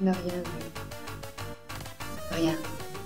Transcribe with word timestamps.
Rien 0.00 0.12
vu. 0.12 0.30
Rien. 2.32 2.54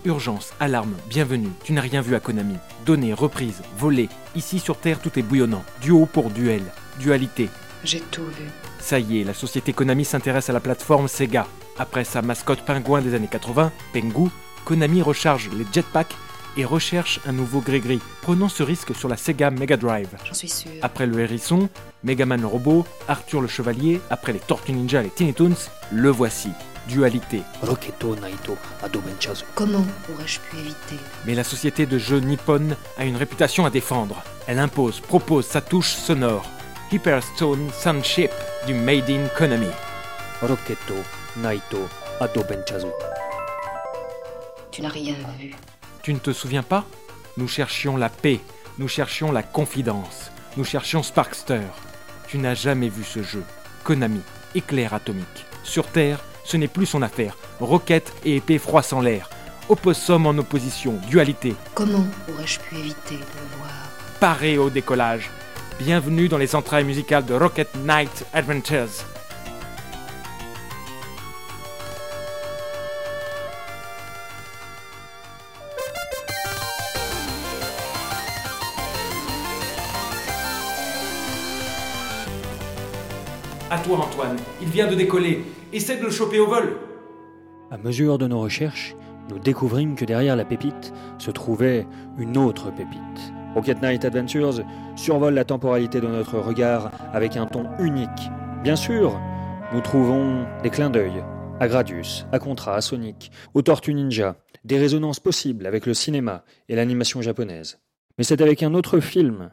Urgence, 0.04 0.53
alarme, 0.58 0.95
bienvenue, 1.09 1.51
tu 1.62 1.72
n'as 1.72 1.82
rien 1.82 2.01
vu 2.01 2.14
à 2.14 2.21
Konami. 2.21 2.56
Données, 2.87 3.14
reprise, 3.14 3.62
volée. 3.79 4.09
Ici 4.35 4.59
sur 4.59 4.77
Terre, 4.77 4.98
tout 4.98 5.16
est 5.18 5.22
bouillonnant. 5.22 5.62
Duo 5.82 6.06
pour 6.06 6.30
duel. 6.30 6.62
Dualité. 6.98 7.48
J'ai 7.84 8.00
tout 8.00 8.24
vu. 8.24 8.48
Ça 8.80 8.98
y 8.98 9.21
est, 9.21 9.24
la 9.24 9.34
société 9.34 9.72
Konami 9.72 10.04
s'intéresse 10.04 10.50
à 10.50 10.53
la 10.53 10.61
plateforme 10.61 11.06
Sega. 11.06 11.47
Après 11.79 12.04
sa 12.04 12.22
mascotte 12.22 12.63
pingouin 12.63 13.03
des 13.03 13.15
années 13.15 13.29
80, 13.31 13.71
Pengu, 13.93 14.31
Konami 14.65 15.03
recharge 15.03 15.51
les 15.53 15.67
jetpacks 15.72 16.16
et 16.57 16.65
recherche 16.65 17.20
un 17.27 17.33
nouveau 17.33 17.61
Grégory, 17.61 18.01
prenant 18.23 18.48
ce 18.48 18.62
risque 18.62 18.97
sur 18.97 19.09
la 19.09 19.16
Sega 19.16 19.51
Mega 19.51 19.77
Drive. 19.77 20.09
J'en 20.25 20.34
suis 20.34 20.48
sûr. 20.48 20.70
Après 20.83 21.07
le 21.07 21.20
hérisson, 21.20 21.69
Megaman 22.02 22.41
le 22.41 22.47
robot, 22.47 22.84
Arthur 23.07 23.43
le 23.43 23.48
chevalier, 23.48 24.01
après 24.11 24.33
les 24.33 24.41
Tortues 24.41 24.73
Ninja 24.73 25.01
et 25.01 25.05
les 25.05 25.11
Tiny 25.11 25.34
Toons, 25.34 25.57
le 25.93 26.11
voici. 26.11 26.51
Dualité. 26.91 27.43
Roketo 27.62 28.17
Naito 28.17 28.59
Adobenchazu. 28.83 29.45
Comment 29.55 29.87
aurais-je 30.12 30.41
pu 30.41 30.57
éviter? 30.59 30.97
Mais 31.25 31.37
la 31.37 31.45
société 31.45 31.87
de 31.87 31.98
jeux 31.98 32.19
Nippon 32.19 32.71
a 32.98 33.05
une 33.05 33.17
réputation 33.17 33.65
à 33.65 33.71
défendre. 33.71 34.21
Elle 34.48 34.59
impose, 34.59 34.98
propose 34.98 35.47
sa 35.47 35.61
touche 35.61 35.91
sonore. 35.93 36.45
Hyperstone 36.91 37.71
Sunship 37.73 38.33
du 38.67 38.75
Made 38.75 39.09
in 39.09 39.29
Konami. 39.39 39.69
Roketo 40.43 40.95
Naito 41.37 41.89
Adobenchazu. 42.19 42.89
Tu 44.73 44.83
n'as 44.83 44.89
rien 44.89 45.15
vu. 45.39 45.55
Tu 46.03 46.12
ne 46.12 46.19
te 46.19 46.33
souviens 46.33 46.65
pas? 46.65 46.84
Nous 47.37 47.47
cherchions 47.47 47.97
la 47.97 48.09
paix, 48.09 48.41
nous 48.79 48.89
cherchions 48.89 49.31
la 49.31 49.45
confidence, 49.45 50.33
nous 50.57 50.65
cherchions 50.65 51.05
Sparkster. 51.05 51.62
Tu 52.27 52.39
n'as 52.39 52.55
jamais 52.55 52.89
vu 52.89 53.05
ce 53.05 53.23
jeu. 53.23 53.45
Konami, 53.84 54.23
éclair 54.57 54.93
atomique. 54.93 55.47
Sur 55.62 55.87
Terre, 55.87 56.19
ce 56.51 56.57
n'est 56.57 56.69
plus 56.69 56.87
son 56.87 57.03
affaire. 57.03 57.37
Roquette 57.61 58.13
et 58.25 58.37
épée 58.37 58.59
froissant 58.59 59.01
l'air. 59.01 59.31
Opossum 59.69 60.27
en 60.27 60.37
opposition, 60.37 60.95
dualité. 61.09 61.55
Comment 61.75 62.05
aurais-je 62.29 62.59
pu 62.59 62.75
éviter 62.77 63.15
de 63.15 63.20
le 63.20 63.57
voir? 63.57 63.70
Paré 64.19 64.59
au 64.59 64.69
décollage. 64.69 65.31
Bienvenue 65.79 66.29
dans 66.29 66.39
les 66.39 66.57
entrailles 66.57 66.84
musicales 66.84 67.25
de 67.25 67.34
Rocket 67.34 67.69
Knight 67.84 68.27
Adventures. 68.33 68.89
À 83.70 83.79
toi 83.79 83.98
Antoine, 83.98 84.37
il 84.61 84.69
vient 84.69 84.89
de 84.89 84.97
décoller. 84.97 85.45
Essaie 85.73 85.99
de 85.99 86.03
le 86.03 86.11
choper 86.11 86.41
au 86.41 86.49
vol. 86.49 86.77
À 87.71 87.79
mesure 87.79 88.19
de 88.19 88.27
nos 88.27 88.41
recherches, 88.41 88.97
nous 89.29 89.39
découvrîmes 89.39 89.95
que 89.95 90.05
derrière 90.05 90.35
la 90.35 90.45
pépite 90.45 90.93
se 91.19 91.31
trouvait 91.31 91.87
une 92.19 92.37
autre 92.37 92.73
pépite. 92.73 93.33
Rocket 93.55 93.81
Knight 93.81 94.05
Adventures 94.05 94.65
survole 94.97 95.35
la 95.35 95.45
temporalité 95.45 96.01
de 96.01 96.09
notre 96.09 96.39
regard 96.39 96.91
avec 97.13 97.37
un 97.37 97.47
ton 97.47 97.67
unique. 97.79 98.09
Bien 98.65 98.75
sûr, 98.75 99.21
nous 99.73 99.81
trouvons 99.81 100.45
des 100.65 100.71
clins 100.71 100.91
d'œil 100.91 101.23
à 101.61 101.69
Gradius, 101.69 102.27
à 102.33 102.41
Contra, 102.41 102.75
à 102.75 102.81
Sonic, 102.81 103.31
aux 103.55 103.63
Tortues 103.63 103.95
Ninja, 103.95 104.37
des 104.65 104.79
résonances 104.79 105.21
possibles 105.21 105.67
avec 105.67 105.87
le 105.87 105.95
cinéma 105.95 106.43
et 106.69 106.75
l'animation 106.75 107.23
japonaise. 107.23 107.79
Mais 108.19 108.25
c'est 108.25 108.41
avec 108.41 108.65
un 108.65 108.75
autre 108.75 108.98
film, 108.98 109.51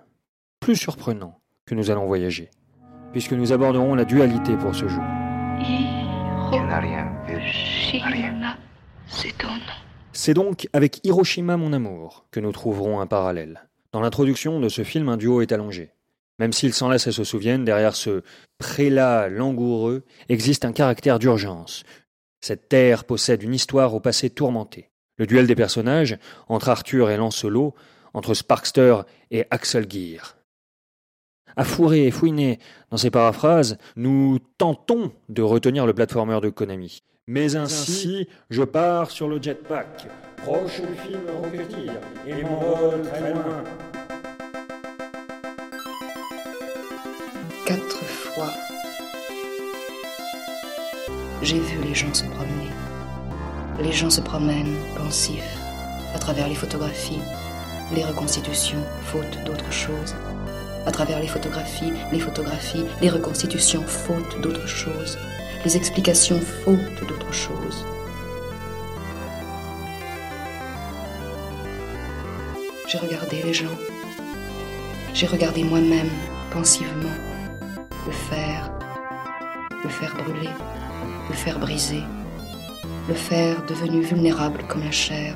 plus 0.60 0.78
surprenant, 0.78 1.42
que 1.68 1.76
nous 1.76 1.92
allons 1.92 2.08
voyager, 2.08 2.50
puisque 3.12 3.34
nous 3.34 3.52
aborderons 3.52 3.94
la 3.94 4.06
dualité 4.06 4.56
pour 4.56 4.74
ce 4.74 4.88
jeu. 4.88 5.02
Tu 6.52 6.60
n'as 6.60 6.80
rien 6.80 7.12
vu. 7.28 7.42
Hiroshima, 7.94 8.58
c'est 9.08 9.38
ton 9.38 9.48
nom. 9.48 9.60
C'est 10.14 10.34
donc 10.34 10.70
avec 10.72 11.06
Hiroshima 11.06 11.58
mon 11.58 11.74
amour 11.74 12.26
que 12.32 12.40
nous 12.40 12.52
trouverons 12.52 13.02
un 13.02 13.08
parallèle. 13.08 13.68
Dans 13.92 14.00
l'introduction 14.00 14.60
de 14.60 14.70
ce 14.70 14.84
film, 14.84 15.10
un 15.10 15.18
duo 15.18 15.42
est 15.42 15.52
allongé. 15.52 15.92
Même 16.40 16.54
s'ils 16.54 16.74
s'en 16.74 16.90
laissent 16.90 17.08
et 17.08 17.12
se 17.12 17.24
souviennent, 17.24 17.66
derrière 17.66 17.96
ce 17.96 18.24
prélat 18.60 19.28
langoureux 19.28 20.04
existe 20.30 20.64
un 20.64 20.72
caractère 20.72 21.20
d'urgence. 21.20 21.84
Cette 22.40 22.70
terre 22.70 23.04
possède 23.04 23.44
une 23.44 23.54
histoire 23.54 23.94
au 23.94 24.00
passé 24.00 24.30
tourmenté. 24.30 24.90
Le 25.18 25.26
duel 25.26 25.48
des 25.48 25.56
personnages, 25.56 26.18
entre 26.48 26.70
Arthur 26.70 27.10
et 27.10 27.18
Lancelot, 27.18 27.74
entre 28.14 28.34
Sparkster 28.34 29.02
et 29.32 29.46
Axel 29.50 29.86
Gear. 29.90 30.37
À 31.58 31.64
fourrer 31.64 32.06
et 32.06 32.12
fouiner 32.12 32.60
dans 32.92 32.98
ces 32.98 33.10
paraphrases, 33.10 33.80
nous 33.96 34.38
tentons 34.60 35.12
de 35.28 35.42
retenir 35.42 35.88
le 35.88 35.94
platformer 35.94 36.40
de 36.40 36.50
Konami. 36.50 37.02
Mais 37.26 37.56
ainsi, 37.56 38.28
je 38.52 38.62
pars 38.62 39.10
sur 39.10 39.28
le 39.28 39.42
jetpack, 39.42 40.08
proche 40.38 40.80
du 40.80 40.96
film 40.96 41.22
Rocketeer, 41.42 42.00
et 42.28 42.44
m'envole 42.44 43.02
très 43.12 43.34
loin. 43.34 43.64
Quatre 47.66 48.04
fois. 48.06 48.54
J'ai 51.42 51.60
vu 51.60 51.82
les 51.84 51.96
gens 51.96 52.14
se 52.14 52.24
promener. 52.26 52.70
Les 53.82 53.92
gens 53.92 54.12
se 54.12 54.22
promènent, 54.22 54.76
pensifs, 54.96 55.58
à 56.14 56.20
travers 56.20 56.48
les 56.48 56.56
photographies, 56.56 57.20
les 57.96 58.04
reconstitutions, 58.04 58.84
faute 59.06 59.44
d'autre 59.44 59.72
chose. 59.72 60.14
À 60.88 60.92
travers 60.92 61.20
les 61.20 61.28
photographies, 61.28 61.92
les 62.14 62.20
photographies, 62.20 62.86
les 63.02 63.10
reconstitutions, 63.10 63.84
faute 63.84 64.40
d'autre 64.40 64.66
chose. 64.66 65.18
Les 65.66 65.76
explications, 65.76 66.40
faute 66.40 67.06
d'autre 67.06 67.34
chose. 67.34 67.86
J'ai 72.88 73.00
regardé 73.00 73.44
les 73.44 73.54
gens. 73.54 73.78
J'ai 75.14 75.28
regardé 75.28 75.66
moi-même, 75.66 76.10
pensivement, 76.52 77.18
le 78.06 78.12
fer, 78.14 78.72
le 79.84 79.90
fer 79.90 80.16
brûlé, 80.16 80.50
le 81.28 81.36
fer 81.36 81.60
brisé, 81.60 82.02
le 83.10 83.14
fer 83.14 83.62
devenu 83.68 84.04
vulnérable 84.04 84.64
comme 84.70 84.86
la 84.86 84.92
chair. 84.92 85.36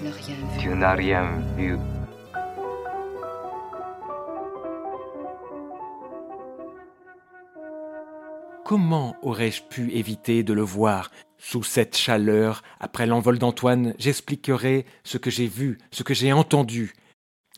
Tu 0.00 0.06
n'as 0.06 0.12
rien 0.12 0.34
vu. 0.34 0.60
Tu 0.60 0.68
n'as 0.70 0.94
rien 0.94 1.30
vu. 1.58 1.78
Comment 8.64 9.14
aurais-je 9.20 9.62
pu 9.62 9.92
éviter 9.92 10.42
de 10.42 10.54
le 10.54 10.62
voir 10.62 11.10
Sous 11.36 11.62
cette 11.64 11.98
chaleur, 11.98 12.62
après 12.78 13.06
l'envol 13.06 13.38
d'Antoine, 13.38 13.94
j'expliquerai 13.98 14.86
ce 15.04 15.18
que 15.18 15.30
j'ai 15.30 15.46
vu, 15.46 15.76
ce 15.90 16.02
que 16.02 16.14
j'ai 16.14 16.32
entendu. 16.32 16.94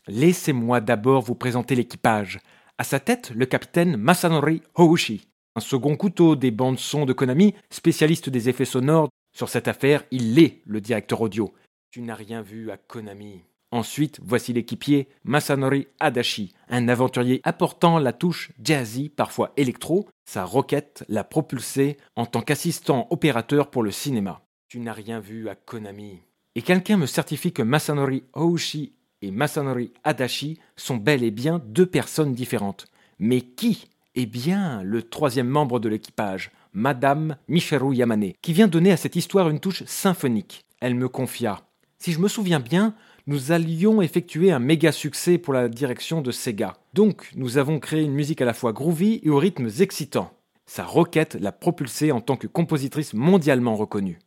Laissez-moi 0.07 0.81
d'abord 0.81 1.21
vous 1.21 1.35
présenter 1.35 1.75
l'équipage. 1.75 2.41
À 2.77 2.83
sa 2.83 2.99
tête, 2.99 3.31
le 3.33 3.45
capitaine 3.45 3.95
Masanori 3.95 4.63
Houshi, 4.75 5.29
un 5.55 5.61
second 5.61 5.95
couteau 5.95 6.35
des 6.35 6.51
bandes 6.51 6.79
son 6.79 7.05
de 7.05 7.13
Konami, 7.13 7.55
spécialiste 7.69 8.29
des 8.29 8.49
effets 8.49 8.65
sonores. 8.65 9.07
Sur 9.33 9.47
cette 9.47 9.69
affaire, 9.69 10.03
il 10.11 10.37
est 10.39 10.61
le 10.65 10.81
directeur 10.81 11.21
audio. 11.21 11.53
Tu 11.93 12.01
n'as 12.01 12.15
rien 12.15 12.41
vu 12.41 12.71
à 12.71 12.77
Konami. 12.77 13.43
Ensuite, 13.69 14.19
voici 14.23 14.51
l'équipier 14.51 15.09
Masanori 15.25 15.85
Adachi, 15.99 16.51
un 16.67 16.87
aventurier 16.87 17.39
apportant 17.43 17.99
la 17.99 18.13
touche 18.13 18.51
jazzy, 18.59 19.09
parfois 19.09 19.53
électro. 19.57 20.09
Sa 20.25 20.43
roquette 20.43 21.05
l'a 21.07 21.23
propulsé 21.23 21.97
en 22.15 22.25
tant 22.25 22.41
qu'assistant 22.41 23.05
opérateur 23.11 23.69
pour 23.69 23.83
le 23.83 23.91
cinéma. 23.91 24.41
Tu 24.69 24.79
n'as 24.79 24.91
rien 24.91 25.19
vu 25.19 25.49
à 25.49 25.53
Konami. 25.53 26.21
Et 26.55 26.63
quelqu'un 26.63 26.97
me 26.97 27.05
certifie 27.05 27.53
que 27.53 27.61
Masanori 27.61 28.23
Oushi 28.35 28.93
et 29.21 29.29
Masanori 29.29 29.93
Adachi 30.03 30.57
sont 30.75 30.97
bel 30.97 31.21
et 31.21 31.29
bien 31.29 31.61
deux 31.63 31.85
personnes 31.85 32.33
différentes. 32.33 32.87
Mais 33.19 33.41
qui 33.41 33.87
Eh 34.15 34.25
bien, 34.25 34.81
le 34.81 35.03
troisième 35.03 35.47
membre 35.47 35.79
de 35.79 35.89
l'équipage, 35.89 36.49
Madame 36.73 37.37
Michiru 37.47 37.93
Yamane, 37.93 38.33
qui 38.41 38.53
vient 38.53 38.67
donner 38.67 38.91
à 38.91 38.97
cette 38.97 39.15
histoire 39.15 39.47
une 39.49 39.59
touche 39.59 39.83
symphonique. 39.83 40.65
Elle 40.79 40.95
me 40.95 41.07
confia 41.07 41.61
Si 42.03 42.11
je 42.11 42.19
me 42.19 42.27
souviens 42.27 42.59
bien, 42.59 42.95
nous 43.27 43.53
allions 43.53 44.01
effectuer 44.01 44.51
un 44.51 44.59
méga 44.59 44.91
succès 44.91 45.37
pour 45.37 45.53
la 45.53 45.69
direction 45.69 46.19
de 46.19 46.31
Sega. 46.31 46.75
Donc, 46.93 47.31
nous 47.37 47.57
avons 47.57 47.79
créé 47.79 48.01
une 48.01 48.11
musique 48.11 48.41
à 48.41 48.45
la 48.45 48.53
fois 48.53 48.73
groovy 48.73 49.21
et 49.23 49.29
aux 49.29 49.37
rythmes 49.37 49.69
excitants. 49.79 50.33
Sa 50.65 50.83
requête 50.83 51.35
l'a 51.35 51.53
propulsée 51.53 52.11
en 52.11 52.19
tant 52.19 52.35
que 52.35 52.47
compositrice 52.47 53.13
mondialement 53.13 53.77
reconnue. 53.77 54.19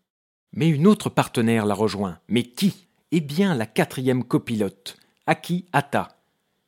Mais 0.54 0.70
une 0.70 0.86
autre 0.86 1.10
partenaire 1.10 1.66
l'a 1.66 1.74
rejoint. 1.74 2.18
Mais 2.28 2.44
qui? 2.44 2.88
Eh 3.12 3.20
bien, 3.20 3.54
la 3.54 3.66
quatrième 3.66 4.24
copilote, 4.24 4.96
Aki 5.26 5.66
Hata. 5.74 6.16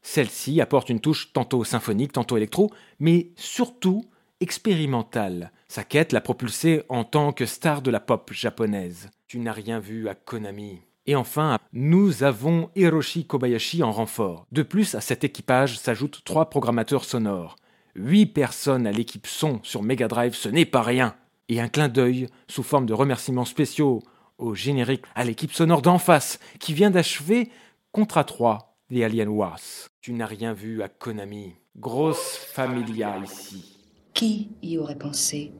Celle-ci 0.02 0.60
apporte 0.60 0.90
une 0.90 1.00
touche 1.00 1.32
tantôt 1.32 1.64
symphonique, 1.64 2.12
tantôt 2.12 2.36
électro, 2.36 2.70
mais 3.00 3.30
surtout 3.34 4.04
expérimentale. 4.40 5.52
Sa 5.68 5.84
quête 5.84 6.12
l'a 6.12 6.20
propulsée 6.20 6.82
en 6.90 7.04
tant 7.04 7.32
que 7.32 7.46
star 7.46 7.80
de 7.80 7.90
la 7.90 7.98
pop 7.98 8.30
japonaise. 8.30 9.08
Tu 9.26 9.38
n'as 9.38 9.52
rien 9.52 9.78
vu 9.80 10.06
à 10.10 10.14
Konami. 10.14 10.82
Et 11.08 11.16
enfin, 11.16 11.56
nous 11.72 12.22
avons 12.22 12.68
Hiroshi 12.76 13.24
Kobayashi 13.24 13.82
en 13.82 13.92
renfort. 13.92 14.46
De 14.52 14.62
plus, 14.62 14.94
à 14.94 15.00
cet 15.00 15.24
équipage 15.24 15.78
s'ajoutent 15.78 16.20
trois 16.22 16.50
programmateurs 16.50 17.06
sonores. 17.06 17.56
Huit 17.94 18.26
personnes 18.26 18.86
à 18.86 18.92
l'équipe 18.92 19.26
son 19.26 19.58
sur 19.62 19.82
Mega 19.82 20.06
Drive, 20.06 20.34
ce 20.34 20.50
n'est 20.50 20.66
pas 20.66 20.82
rien. 20.82 21.16
Et 21.48 21.62
un 21.62 21.68
clin 21.68 21.88
d'œil 21.88 22.28
sous 22.46 22.62
forme 22.62 22.84
de 22.84 22.92
remerciements 22.92 23.46
spéciaux 23.46 24.02
au 24.36 24.54
générique 24.54 25.04
à 25.14 25.24
l'équipe 25.24 25.54
sonore 25.54 25.80
d'en 25.80 25.96
face 25.96 26.40
qui 26.60 26.74
vient 26.74 26.90
d'achever 26.90 27.48
Contra 27.90 28.24
3 28.24 28.76
des 28.90 29.02
Alien 29.02 29.30
Wars. 29.30 29.88
Tu 30.02 30.12
n'as 30.12 30.26
rien 30.26 30.52
vu 30.52 30.82
à 30.82 30.90
Konami. 30.90 31.54
Grosse 31.74 32.36
familia 32.52 33.16
ici. 33.24 33.78
Qui 34.12 34.50
y 34.62 34.76
aurait 34.76 34.98
pensé? 34.98 35.54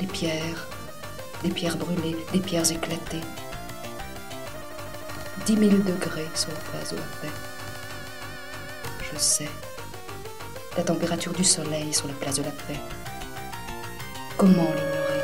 Des 0.00 0.06
pierres, 0.06 0.68
des 1.42 1.50
pierres 1.50 1.76
brûlées, 1.76 2.16
des 2.32 2.38
pierres 2.38 2.70
éclatées. 2.70 3.20
Dix 5.44 5.56
mille 5.56 5.82
degrés 5.82 6.28
sur 6.34 6.50
la 6.50 6.60
place 6.70 6.92
de 6.92 6.96
la 6.96 7.02
paix. 7.20 7.34
Je 9.12 9.18
sais. 9.18 9.48
La 10.76 10.84
température 10.84 11.32
du 11.32 11.42
soleil 11.42 11.92
sur 11.92 12.06
la 12.06 12.14
place 12.14 12.36
de 12.36 12.42
la 12.44 12.50
paix. 12.50 12.78
Comment 14.36 14.62
l'ignorer? 14.62 15.22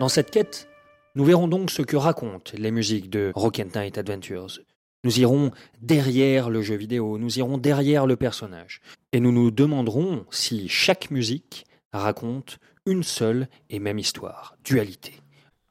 Dans 0.00 0.08
cette 0.08 0.32
quête, 0.32 0.66
nous 1.14 1.24
verrons 1.24 1.46
donc 1.46 1.70
ce 1.70 1.82
que 1.82 1.96
racontent 1.96 2.50
les 2.56 2.72
musiques 2.72 3.08
de 3.08 3.30
Rock 3.36 3.60
Knight 3.72 3.98
Adventures. 3.98 4.58
Nous 5.04 5.20
irons 5.20 5.52
derrière 5.80 6.50
le 6.50 6.62
jeu 6.62 6.74
vidéo, 6.74 7.18
nous 7.18 7.38
irons 7.38 7.58
derrière 7.58 8.06
le 8.06 8.16
personnage, 8.16 8.80
et 9.14 9.20
nous 9.20 9.30
nous 9.30 9.52
demanderons 9.52 10.26
si 10.30 10.68
chaque 10.68 11.12
musique 11.12 11.66
raconte 11.92 12.58
une 12.84 13.04
seule 13.04 13.48
et 13.70 13.78
même 13.78 14.00
histoire, 14.00 14.56
dualité. 14.64 15.14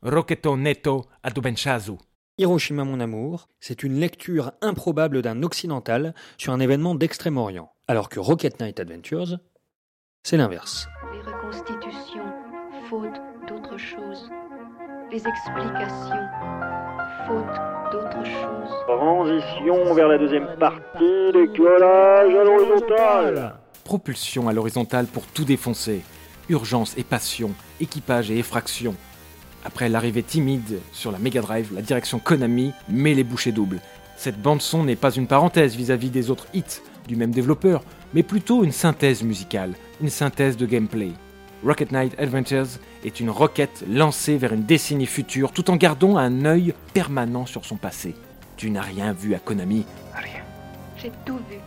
Rocketo 0.01 0.55
Neto 0.55 1.05
Adobenchazu. 1.23 1.97
Hiroshima 2.37 2.85
mon 2.85 3.01
amour, 3.01 3.49
c'est 3.59 3.83
une 3.83 3.99
lecture 3.99 4.53
improbable 4.61 5.21
d'un 5.21 5.43
occidental 5.43 6.15
sur 6.37 6.53
un 6.53 6.59
événement 6.61 6.95
d'Extrême-Orient, 6.95 7.71
alors 7.87 8.07
que 8.07 8.19
Rocket 8.19 8.59
Knight 8.59 8.79
Adventures, 8.79 9.37
c'est 10.23 10.37
l'inverse. 10.37 10.87
Les 11.11 11.21
reconstitutions, 11.21 12.31
faute 12.89 13.21
d'autre 13.47 13.77
chose. 13.77 14.29
Les 15.11 15.21
explications, 15.27 16.25
faute 17.27 17.91
d'autre 17.91 18.23
chose. 18.23 18.69
Transition 18.87 19.93
vers 19.93 20.07
la 20.07 20.17
deuxième 20.17 20.47
partie, 20.59 21.31
décollage 21.33 22.33
à 22.33 22.43
l'horizontale. 22.43 23.55
Propulsion 23.83 24.47
à 24.47 24.53
l'horizontale 24.53 25.05
pour 25.05 25.25
tout 25.27 25.45
défoncer. 25.45 26.01
Urgence 26.49 26.97
et 26.97 27.03
passion, 27.03 27.51
équipage 27.79 28.31
et 28.31 28.37
effraction. 28.37 28.95
Après 29.65 29.89
l'arrivée 29.89 30.23
timide 30.23 30.79
sur 30.91 31.11
la 31.11 31.19
Mega 31.19 31.41
Drive, 31.41 31.73
la 31.73 31.81
direction 31.81 32.19
Konami 32.19 32.73
met 32.89 33.13
les 33.13 33.23
bouchées 33.23 33.53
doubles. 33.53 33.79
Cette 34.17 34.41
bande-son 34.41 34.83
n'est 34.83 34.95
pas 34.95 35.11
une 35.11 35.27
parenthèse 35.27 35.75
vis-à-vis 35.75 36.09
des 36.09 36.29
autres 36.29 36.47
hits 36.53 36.81
du 37.07 37.15
même 37.15 37.31
développeur, 37.31 37.83
mais 38.13 38.23
plutôt 38.23 38.63
une 38.63 38.71
synthèse 38.71 39.23
musicale, 39.23 39.73
une 40.01 40.09
synthèse 40.09 40.57
de 40.57 40.65
gameplay. 40.65 41.11
Rocket 41.63 41.91
Knight 41.93 42.19
Adventures 42.19 42.79
est 43.05 43.19
une 43.21 43.29
roquette 43.29 43.85
lancée 43.89 44.37
vers 44.37 44.53
une 44.53 44.63
décennie 44.63 45.05
future 45.05 45.51
tout 45.53 45.71
en 45.71 45.77
gardant 45.77 46.17
un 46.17 46.43
œil 46.43 46.73
permanent 46.93 47.45
sur 47.45 47.63
son 47.63 47.77
passé. 47.77 48.15
Tu 48.57 48.69
n'as 48.69 48.81
rien 48.81 49.13
vu 49.13 49.33
à 49.33 49.39
Konami, 49.39 49.85
Rien. 50.13 50.43
J'ai 50.97 51.11
tout 51.25 51.37
vu. 51.49 51.57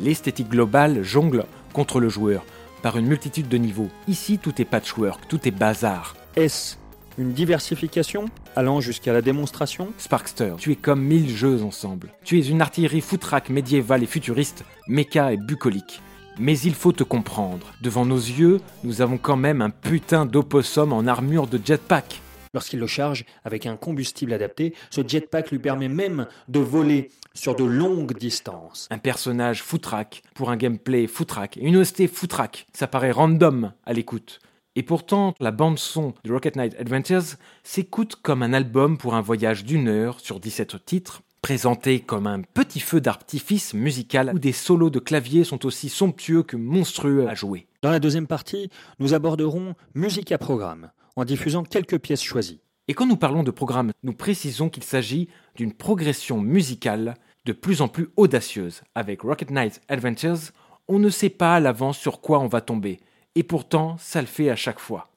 L'esthétique 0.00 0.48
globale 0.48 1.04
jongle 1.04 1.44
contre 1.72 2.00
le 2.00 2.08
joueur 2.08 2.44
par 2.82 2.98
une 2.98 3.06
multitude 3.06 3.48
de 3.48 3.56
niveaux. 3.56 3.90
Ici, 4.08 4.38
tout 4.38 4.60
est 4.60 4.64
patchwork, 4.64 5.28
tout 5.28 5.46
est 5.46 5.52
bazar. 5.52 6.16
Est-ce 6.34 6.76
une 7.16 7.32
diversification 7.32 8.24
allant 8.56 8.80
jusqu'à 8.80 9.12
la 9.12 9.22
démonstration? 9.22 9.92
Sparkster, 9.98 10.54
tu 10.58 10.72
es 10.72 10.76
comme 10.76 11.00
mille 11.00 11.30
jeux 11.30 11.62
ensemble. 11.62 12.12
Tu 12.24 12.40
es 12.40 12.42
une 12.42 12.60
artillerie 12.60 13.00
foutraque 13.00 13.50
médiévale 13.50 14.02
et 14.02 14.06
futuriste, 14.06 14.64
méca 14.88 15.32
et 15.32 15.36
bucolique. 15.36 16.02
Mais 16.38 16.58
il 16.58 16.74
faut 16.74 16.92
te 16.92 17.04
comprendre. 17.04 17.72
Devant 17.80 18.04
nos 18.04 18.16
yeux, 18.16 18.60
nous 18.82 19.02
avons 19.02 19.18
quand 19.18 19.36
même 19.36 19.62
un 19.62 19.70
putain 19.70 20.26
d'opossum 20.26 20.92
en 20.92 21.06
armure 21.06 21.46
de 21.46 21.60
jetpack. 21.64 22.20
Lorsqu'il 22.52 22.80
le 22.80 22.86
charge 22.86 23.24
avec 23.44 23.66
un 23.66 23.76
combustible 23.76 24.32
adapté, 24.32 24.74
ce 24.90 25.06
jetpack 25.06 25.50
lui 25.52 25.58
permet 25.58 25.88
même 25.88 26.26
de 26.48 26.58
voler 26.58 27.10
sur 27.34 27.54
de 27.54 27.64
longues 27.64 28.16
distances. 28.16 28.88
Un 28.90 28.98
personnage 28.98 29.62
foutraque 29.62 30.22
pour 30.34 30.50
un 30.50 30.56
gameplay 30.56 31.06
foutraque, 31.06 31.58
une 31.60 31.76
OST 31.76 32.08
foutraque. 32.08 32.66
Ça 32.72 32.86
paraît 32.86 33.10
random 33.10 33.72
à 33.84 33.92
l'écoute. 33.92 34.40
Et 34.76 34.82
pourtant, 34.82 35.34
la 35.38 35.52
bande-son 35.52 36.14
de 36.24 36.32
Rocket 36.32 36.56
Knight 36.56 36.74
Adventures 36.80 37.36
s'écoute 37.62 38.16
comme 38.16 38.42
un 38.42 38.52
album 38.52 38.98
pour 38.98 39.14
un 39.14 39.20
voyage 39.20 39.64
d'une 39.64 39.86
heure 39.86 40.18
sur 40.18 40.40
17 40.40 40.84
titres, 40.84 41.22
présenté 41.44 42.00
comme 42.00 42.26
un 42.26 42.40
petit 42.40 42.80
feu 42.80 43.02
d'artifice 43.02 43.74
musical 43.74 44.32
où 44.34 44.38
des 44.38 44.50
solos 44.50 44.88
de 44.88 44.98
clavier 44.98 45.44
sont 45.44 45.66
aussi 45.66 45.90
somptueux 45.90 46.42
que 46.42 46.56
monstrueux 46.56 47.28
à 47.28 47.34
jouer. 47.34 47.66
Dans 47.82 47.90
la 47.90 47.98
deuxième 48.00 48.26
partie, 48.26 48.70
nous 48.98 49.12
aborderons 49.12 49.74
musique 49.94 50.32
à 50.32 50.38
programme, 50.38 50.90
en 51.16 51.26
diffusant 51.26 51.62
quelques 51.62 51.98
pièces 51.98 52.22
choisies. 52.22 52.62
Et 52.88 52.94
quand 52.94 53.04
nous 53.04 53.18
parlons 53.18 53.42
de 53.42 53.50
programme, 53.50 53.92
nous 54.02 54.14
précisons 54.14 54.70
qu'il 54.70 54.84
s'agit 54.84 55.28
d'une 55.54 55.74
progression 55.74 56.40
musicale 56.40 57.14
de 57.44 57.52
plus 57.52 57.82
en 57.82 57.88
plus 57.88 58.08
audacieuse. 58.16 58.80
Avec 58.94 59.20
Rocket 59.20 59.50
Knight 59.50 59.82
Adventures, 59.88 60.50
on 60.88 60.98
ne 60.98 61.10
sait 61.10 61.28
pas 61.28 61.56
à 61.56 61.60
l'avance 61.60 61.98
sur 61.98 62.22
quoi 62.22 62.38
on 62.38 62.48
va 62.48 62.62
tomber, 62.62 63.00
et 63.34 63.42
pourtant 63.42 63.98
ça 63.98 64.22
le 64.22 64.26
fait 64.26 64.48
à 64.48 64.56
chaque 64.56 64.80
fois. 64.80 65.10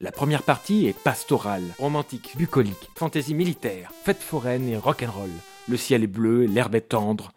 La 0.00 0.10
première 0.10 0.42
partie 0.42 0.88
est 0.88 0.98
pastorale, 0.98 1.62
romantique, 1.78 2.34
bucolique, 2.36 2.90
fantaisie 2.96 3.34
militaire, 3.34 3.92
fête 4.02 4.18
foraine 4.18 4.68
et 4.68 4.76
rock'n'roll. 4.76 5.30
Le 5.68 5.76
ciel 5.76 6.02
est 6.02 6.06
bleu, 6.06 6.44
l'herbe 6.46 6.74
est 6.74 6.88
tendre. 6.88 7.32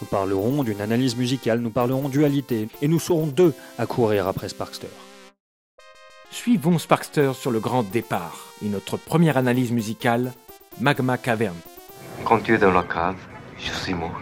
Nous 0.00 0.06
parlerons 0.06 0.62
d'une 0.62 0.80
analyse 0.80 1.16
musicale, 1.16 1.60
nous 1.60 1.70
parlerons 1.70 2.08
dualité, 2.08 2.68
et 2.82 2.88
nous 2.88 2.98
serons 2.98 3.26
deux 3.26 3.54
à 3.78 3.86
courir 3.86 4.26
après 4.26 4.48
Sparkster. 4.48 4.88
Suivons 6.30 6.78
Sparkster 6.78 7.32
sur 7.34 7.50
le 7.50 7.60
grand 7.60 7.82
départ. 7.82 8.46
Et 8.64 8.68
notre 8.68 8.96
première 8.96 9.36
analyse 9.36 9.70
musicale, 9.70 10.32
Magma 10.80 11.18
Cavern. 11.18 11.54
Quand 12.24 12.40
tu 12.40 12.54
es 12.54 12.58
dans 12.58 12.72
la 12.72 12.82
cave, 12.82 13.16
je 13.58 13.70
suis 13.70 13.94
mort. 13.94 14.20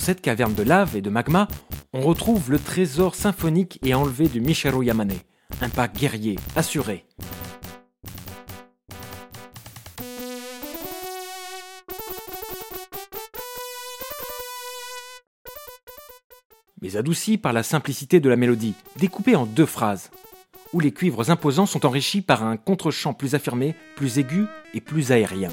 Cette 0.00 0.20
caverne 0.22 0.54
de 0.54 0.62
lave 0.62 0.96
et 0.96 1.02
de 1.02 1.10
magma, 1.10 1.46
on 1.92 2.00
retrouve 2.00 2.50
le 2.50 2.58
trésor 2.58 3.14
symphonique 3.14 3.78
et 3.84 3.94
enlevé 3.94 4.28
de 4.28 4.40
Michiru 4.40 4.84
Yamane. 4.84 5.12
Un 5.60 5.68
pas 5.68 5.88
guerrier, 5.88 6.36
assuré. 6.56 7.04
Mais 16.80 16.96
adouci 16.96 17.36
par 17.36 17.52
la 17.52 17.62
simplicité 17.62 18.20
de 18.20 18.28
la 18.28 18.36
mélodie, 18.36 18.74
découpée 18.96 19.36
en 19.36 19.44
deux 19.44 19.66
phrases, 19.66 20.10
où 20.72 20.80
les 20.80 20.92
cuivres 20.92 21.30
imposants 21.30 21.66
sont 21.66 21.84
enrichis 21.84 22.22
par 22.22 22.42
un 22.42 22.56
contre-champ 22.56 23.12
plus 23.12 23.34
affirmé, 23.34 23.74
plus 23.96 24.18
aigu 24.18 24.46
et 24.72 24.80
plus 24.80 25.12
aérien. 25.12 25.50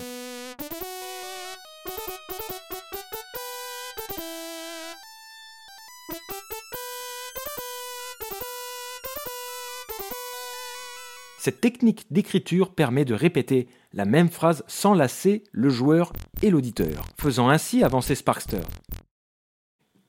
Cette 11.48 11.62
technique 11.62 12.06
d'écriture 12.12 12.75
permet 12.75 13.06
de 13.06 13.13
répéter 13.13 13.70
la 13.94 14.04
même 14.04 14.27
phrase 14.27 14.66
sans 14.68 14.94
lasser 14.94 15.46
le 15.54 15.70
joueur 15.70 16.12
et 16.42 16.50
l'auditeur, 16.50 17.08
faisant 17.18 17.48
ainsi 17.48 17.86
avancer 17.86 18.16
Sparkster. 18.16 18.63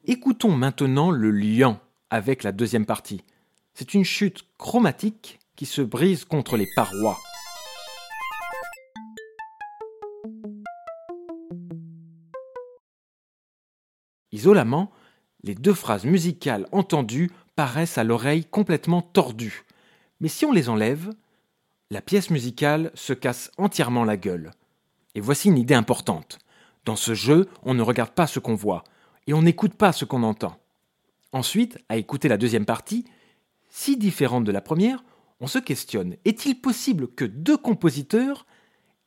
Écoutons 0.04 0.50
maintenant 0.50 1.12
le 1.12 1.30
lien 1.30 1.80
avec 2.10 2.42
la 2.42 2.50
deuxième 2.50 2.86
partie. 2.86 3.22
C'est 3.72 3.94
une 3.94 4.02
chute 4.02 4.48
chromatique 4.58 5.38
qui 5.54 5.64
se 5.64 5.80
brise 5.80 6.24
contre 6.24 6.56
les 6.56 6.66
parois. 6.74 7.16
Isolement, 14.32 14.90
les 15.44 15.54
deux 15.54 15.72
phrases 15.72 16.04
musicales 16.04 16.66
entendues 16.72 17.30
paraissent 17.54 17.96
à 17.96 18.02
l'oreille 18.02 18.44
complètement 18.44 19.02
tordues. 19.02 19.62
Mais 20.18 20.26
si 20.26 20.44
on 20.44 20.52
les 20.52 20.68
enlève, 20.68 21.12
la 21.90 22.02
pièce 22.02 22.30
musicale 22.30 22.90
se 22.94 23.14
casse 23.14 23.50
entièrement 23.56 24.04
la 24.04 24.16
gueule. 24.16 24.50
Et 25.14 25.20
voici 25.20 25.48
une 25.48 25.58
idée 25.58 25.74
importante. 25.74 26.38
Dans 26.84 26.96
ce 26.96 27.14
jeu, 27.14 27.48
on 27.62 27.74
ne 27.74 27.82
regarde 27.82 28.10
pas 28.10 28.26
ce 28.26 28.38
qu'on 28.38 28.54
voit, 28.54 28.84
et 29.26 29.32
on 29.32 29.42
n'écoute 29.42 29.74
pas 29.74 29.92
ce 29.92 30.04
qu'on 30.04 30.22
entend. 30.22 30.58
Ensuite, 31.32 31.78
à 31.88 31.96
écouter 31.96 32.28
la 32.28 32.36
deuxième 32.36 32.66
partie, 32.66 33.04
si 33.70 33.96
différente 33.96 34.44
de 34.44 34.52
la 34.52 34.60
première, 34.60 35.02
on 35.40 35.46
se 35.46 35.58
questionne, 35.58 36.16
est-il 36.24 36.60
possible 36.60 37.08
que 37.08 37.24
deux 37.24 37.56
compositeurs 37.56 38.46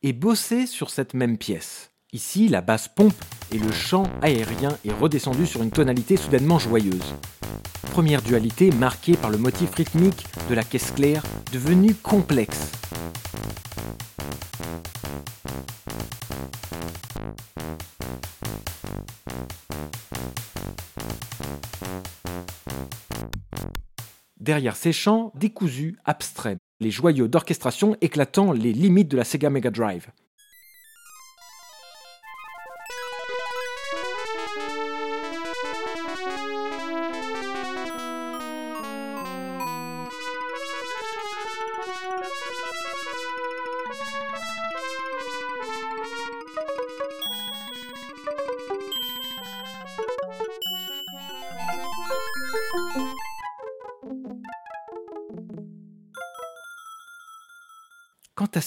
aient 0.02 0.14
bossé 0.14 0.66
sur 0.66 0.90
cette 0.90 1.14
même 1.14 1.38
pièce? 1.38 1.91
Ici, 2.13 2.50
la 2.50 2.60
basse 2.60 2.89
pompe 2.89 3.13
et 3.53 3.58
le 3.58 3.72
chant 3.72 4.03
aérien 4.22 4.77
est 4.84 4.91
redescendu 4.91 5.46
sur 5.46 5.63
une 5.63 5.72
tonalité 5.72 6.18
soudainement 6.18 6.60
joyeuse. 6.60 7.15
Première 7.94 8.22
dualité 8.22 8.70
marquée 8.70 9.15
par 9.15 9.30
le 9.30 9.38
motif 9.38 9.74
rythmique 9.74 10.25
de 10.50 10.53
la 10.56 10.63
caisse 10.63 10.91
claire 10.91 11.24
devenu 11.53 11.96
complexe. 11.96 12.70
Derrière 24.41 24.75
ces 24.75 24.91
chants 24.91 25.32
décousus, 25.36 25.98
abstraits, 26.03 26.58
les 26.82 26.91
joyaux 26.91 27.30
d'orchestration 27.30 27.96
éclatant 28.01 28.51
les 28.51 28.74
limites 28.74 29.08
de 29.08 29.15
la 29.15 29.24
Sega 29.24 29.50
Mega 29.50 29.72
Drive. 29.72 30.08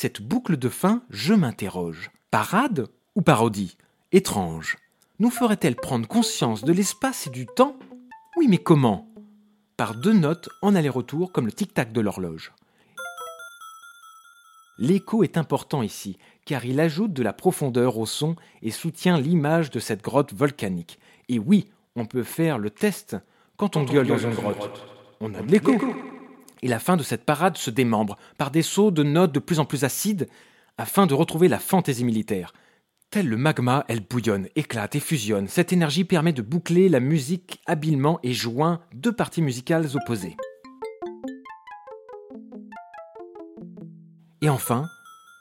Cette 0.04 0.20
boucle 0.20 0.58
de 0.58 0.68
fin, 0.68 1.02
je 1.08 1.32
m'interroge. 1.32 2.10
Parade 2.30 2.88
ou 3.14 3.22
parodie? 3.22 3.78
Étrange. 4.12 4.76
Nous 5.18 5.30
ferait-elle 5.30 5.76
prendre 5.76 6.06
conscience 6.06 6.62
de 6.62 6.74
l'espace 6.74 7.26
et 7.26 7.30
du 7.30 7.46
temps? 7.46 7.78
Oui, 8.36 8.46
mais 8.46 8.58
comment? 8.58 9.08
Par 9.78 9.94
deux 9.94 10.12
notes 10.12 10.50
en 10.60 10.74
aller-retour 10.74 11.32
comme 11.32 11.46
le 11.46 11.52
tic-tac 11.52 11.90
de 11.90 12.02
l'horloge. 12.02 12.52
L'écho 14.76 15.24
est 15.24 15.38
important 15.38 15.80
ici, 15.80 16.18
car 16.44 16.66
il 16.66 16.80
ajoute 16.80 17.14
de 17.14 17.22
la 17.22 17.32
profondeur 17.32 17.96
au 17.96 18.04
son 18.04 18.36
et 18.60 18.72
soutient 18.72 19.18
l'image 19.18 19.70
de 19.70 19.80
cette 19.80 20.02
grotte 20.02 20.34
volcanique. 20.34 20.98
Et 21.30 21.38
oui, 21.38 21.70
on 21.96 22.04
peut 22.04 22.24
faire 22.24 22.58
le 22.58 22.68
test 22.68 23.16
quand 23.56 23.74
on 23.76 23.84
gueule 23.84 24.08
dans 24.08 24.18
une 24.18 24.34
grotte. 24.34 24.84
On 25.20 25.32
a 25.32 25.40
de 25.40 25.50
l'écho. 25.50 25.78
Et 26.64 26.68
la 26.68 26.78
fin 26.78 26.96
de 26.96 27.02
cette 27.02 27.26
parade 27.26 27.58
se 27.58 27.70
démembre 27.70 28.16
par 28.38 28.50
des 28.50 28.62
sauts 28.62 28.90
de 28.90 29.02
notes 29.02 29.32
de 29.32 29.38
plus 29.38 29.60
en 29.60 29.66
plus 29.66 29.84
acides 29.84 30.28
afin 30.78 31.06
de 31.06 31.12
retrouver 31.12 31.46
la 31.46 31.58
fantaisie 31.58 32.06
militaire. 32.06 32.54
Tel 33.10 33.28
le 33.28 33.36
magma, 33.36 33.84
elle 33.86 34.00
bouillonne, 34.00 34.48
éclate 34.56 34.94
et 34.94 35.00
fusionne. 35.00 35.46
Cette 35.46 35.74
énergie 35.74 36.04
permet 36.04 36.32
de 36.32 36.40
boucler 36.40 36.88
la 36.88 37.00
musique 37.00 37.60
habilement 37.66 38.18
et 38.22 38.32
joint 38.32 38.80
deux 38.94 39.12
parties 39.12 39.42
musicales 39.42 39.88
opposées. 39.94 40.38
Et 44.40 44.48
enfin, 44.48 44.86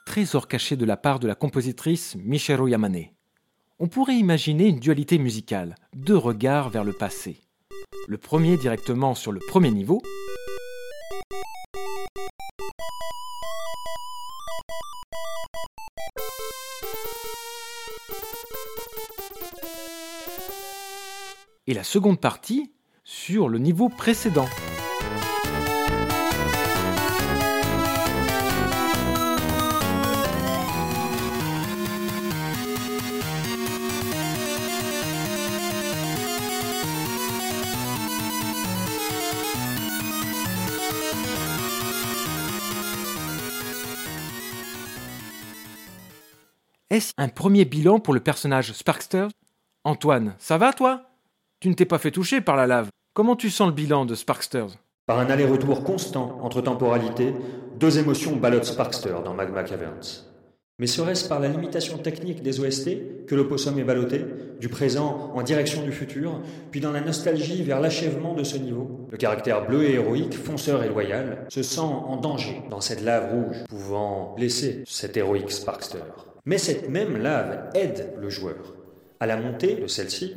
trésor 0.06 0.50
caché 0.50 0.76
de 0.76 0.86
la 0.86 0.98
part 0.98 1.22
de 1.22 1.28
la 1.28 1.36
compositrice 1.36 2.18
Michiru 2.18 2.70
Yamane. 2.70 3.06
On 3.80 3.88
pourrait 3.88 4.18
imaginer 4.18 4.68
une 4.68 4.80
dualité 4.82 5.18
musicale, 5.18 5.76
deux 5.96 6.18
regards 6.18 6.70
vers 6.70 6.84
le 6.84 6.92
passé. 6.92 7.40
Le 8.10 8.18
premier 8.18 8.58
directement 8.58 9.16
sur 9.16 9.32
le 9.32 9.40
premier 9.40 9.72
niveau, 9.72 10.02
et 21.68 21.74
la 21.74 21.84
seconde 21.84 22.20
partie 22.20 22.72
sur 23.04 23.50
le 23.50 23.60
niveau 23.60 23.90
précédent. 23.90 24.48
Est-ce 46.90 47.12
un 47.18 47.28
premier 47.28 47.66
bilan 47.66 48.00
pour 48.00 48.14
le 48.14 48.20
personnage 48.20 48.72
Sparkster? 48.74 49.28
Antoine, 49.84 50.36
ça 50.38 50.60
va 50.60 50.74
toi? 50.74 51.13
Tu 51.64 51.70
ne 51.70 51.76
t'es 51.76 51.86
pas 51.86 51.98
fait 51.98 52.12
toucher 52.12 52.42
par 52.42 52.58
la 52.58 52.68
lave. 52.68 52.90
Comment 53.14 53.38
tu 53.38 53.50
sens 53.50 53.70
le 53.70 53.74
bilan 53.74 54.04
de 54.04 54.16
Sparksters? 54.16 54.78
Par 55.06 55.18
un 55.20 55.30
aller-retour 55.30 55.86
constant 55.86 56.38
entre 56.42 56.60
temporalités, 56.60 57.34
deux 57.80 58.00
émotions 58.00 58.36
ballottent 58.36 58.66
Sparkster 58.66 59.16
dans 59.24 59.34
Magma 59.34 59.64
Caverns. 59.64 60.26
Mais 60.78 60.88
serait-ce 60.88 61.30
par 61.30 61.40
la 61.40 61.48
limitation 61.48 61.98
technique 62.00 62.44
des 62.44 62.60
OST 62.60 63.26
que 63.28 63.36
l'opossum 63.36 63.80
est 63.80 63.86
ballotté, 63.86 64.26
du 64.60 64.68
présent 64.68 65.32
en 65.34 65.42
direction 65.42 65.84
du 65.84 65.94
futur, 65.94 66.42
puis 66.70 66.82
dans 66.82 66.92
la 66.92 67.00
nostalgie 67.00 67.64
vers 67.64 67.80
l'achèvement 67.80 68.34
de 68.34 68.44
ce 68.44 68.58
niveau? 68.58 69.08
Le 69.10 69.18
caractère 69.18 69.66
bleu 69.66 69.86
et 69.86 69.94
héroïque, 69.94 70.36
fonceur 70.36 70.84
et 70.84 70.90
loyal, 70.90 71.46
se 71.48 71.64
sent 71.64 71.80
en 71.80 72.18
danger 72.18 72.62
dans 72.70 72.82
cette 72.82 73.02
lave 73.02 73.32
rouge, 73.32 73.64
pouvant 73.70 74.34
blesser 74.36 74.84
cet 74.86 75.16
héroïque 75.16 75.52
Sparkster. 75.52 76.04
Mais 76.44 76.58
cette 76.58 76.90
même 76.90 77.16
lave 77.16 77.70
aide 77.74 78.16
le 78.20 78.30
joueur. 78.30 78.76
À 79.22 79.28
la 79.28 79.38
montée 79.38 79.76
de 79.76 79.88
celle-ci, 79.88 80.36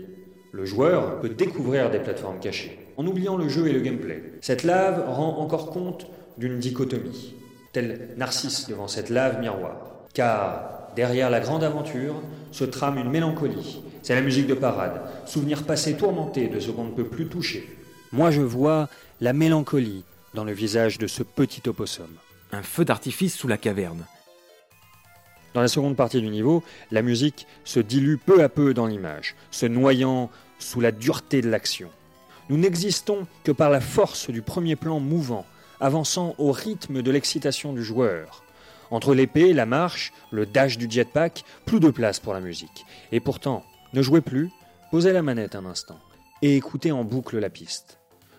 le 0.57 0.65
joueur 0.65 1.21
peut 1.21 1.29
découvrir 1.29 1.91
des 1.91 1.99
plateformes 1.99 2.41
cachées, 2.41 2.79
en 2.97 3.07
oubliant 3.07 3.37
le 3.37 3.47
jeu 3.47 3.69
et 3.69 3.75
le 3.75 3.81
gameplay. 3.81 4.23
Cette 4.41 4.65
lave 4.65 5.05
rend 5.07 5.39
encore 5.39 5.71
compte 5.71 6.07
d'une 6.39 6.59
dichotomie, 6.59 7.35
tel 7.75 8.15
Narcisse 8.17 8.67
devant 8.67 8.89
cette 8.89 9.11
lave 9.11 9.39
miroir. 9.39 9.77
Car 10.15 10.89
derrière 10.97 11.29
la 11.29 11.41
grande 11.41 11.63
aventure 11.63 12.23
se 12.53 12.65
trame 12.65 12.97
une 12.97 13.11
mélancolie. 13.11 13.83
C'est 14.03 14.15
la 14.15 14.23
musique 14.23 14.47
de 14.47 14.55
parade, 14.55 15.03
souvenir 15.27 15.65
passé 15.65 15.95
tourmenté 15.95 16.49
de 16.49 16.59
ce 16.59 16.71
qu'on 16.71 16.85
ne 16.85 16.95
peut 16.95 17.05
plus 17.05 17.27
toucher. 17.27 17.69
Moi 18.13 18.31
je 18.31 18.41
vois 18.41 18.89
la 19.21 19.35
mélancolie 19.35 20.05
dans 20.33 20.45
le 20.45 20.53
visage 20.53 20.97
de 20.97 21.07
ce 21.07 21.23
petit 21.23 21.69
opossum. 21.69 22.09
Un 22.53 22.63
feu 22.63 22.87
d'artifice 22.87 23.37
sous 23.37 23.49
la 23.49 23.59
caverne. 23.59 24.07
Dans 25.53 25.61
la 25.63 25.69
seconde 25.69 25.97
partie 25.97 26.21
du 26.21 26.29
niveau, 26.29 26.63
la 26.91 27.01
musique 27.03 27.47
se 27.65 27.81
dilue 27.81 28.17
peu 28.17 28.43
à 28.43 28.49
peu 28.49 28.75
dans 28.75 28.87
l'image, 28.87 29.35
se 29.51 29.65
noyant 29.65 30.31
sous 30.59 30.81
la 30.81 30.93
dureté 30.93 31.41
de 31.41 31.49
l'action. 31.49 31.91
Nous 32.49 32.57
n'existons 32.57 33.27
que 33.45 33.53
par 33.53 33.71
la 33.71 33.81
force 33.81 34.31
du 34.31 34.43
premier 34.43 34.77
plan 34.77 35.01
mouvant, 35.01 35.47
avançant 35.81 36.35
au 36.39 36.53
rythme 36.53 37.03
de 37.03 37.11
l'excitation 37.11 37.73
du 37.73 37.83
joueur. 37.83 38.45
Entre 38.91 39.15
l'épée, 39.15 39.53
la 39.53 39.67
marche, 39.67 40.13
le 40.31 40.47
dash 40.47 40.79
du 40.79 40.89
jetpack, 40.89 41.45
plus 41.65 41.81
de 41.81 41.91
place 41.91 42.21
pour 42.21 42.33
la 42.33 42.41
musique. 42.41 42.87
Et 43.11 43.21
pourtant, 43.21 43.65
ne 43.93 44.03
jouez 44.03 44.21
plus, 44.21 44.51
posez 44.91 45.13
la 45.13 45.23
manette 45.23 45.57
un 45.57 45.67
instant 45.67 45.99
et 46.43 46.57
écoutez 46.57 46.93
en 46.93 47.05
boucle 47.05 47.39
la 47.39 47.51
piste. 47.51 47.99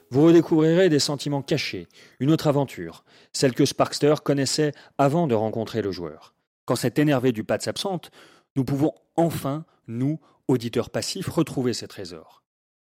Vous 0.10 0.24
redécouvrirez 0.24 0.90
des 0.90 1.00
sentiments 1.00 1.42
cachés, 1.42 1.88
une 2.20 2.32
autre 2.32 2.48
aventure, 2.48 3.04
celle 3.34 3.54
que 3.54 3.66
Sparkster 3.66 4.16
connaissait 4.24 4.72
avant 4.98 5.28
de 5.28 5.36
rencontrer 5.36 5.82
le 5.82 5.92
joueur. 5.92 6.34
Quand 6.66 6.76
cet 6.76 7.00
énervé 7.00 7.32
du 7.32 7.44
pad 7.44 7.62
s'absente, 7.62 8.12
nous 8.56 8.64
pouvons 8.64 8.94
enfin, 9.16 9.66
nous, 9.88 10.20
auditeurs 10.48 10.90
passifs, 10.90 11.28
retrouver 11.28 11.74
ces 11.74 11.88
trésors. 11.88 12.44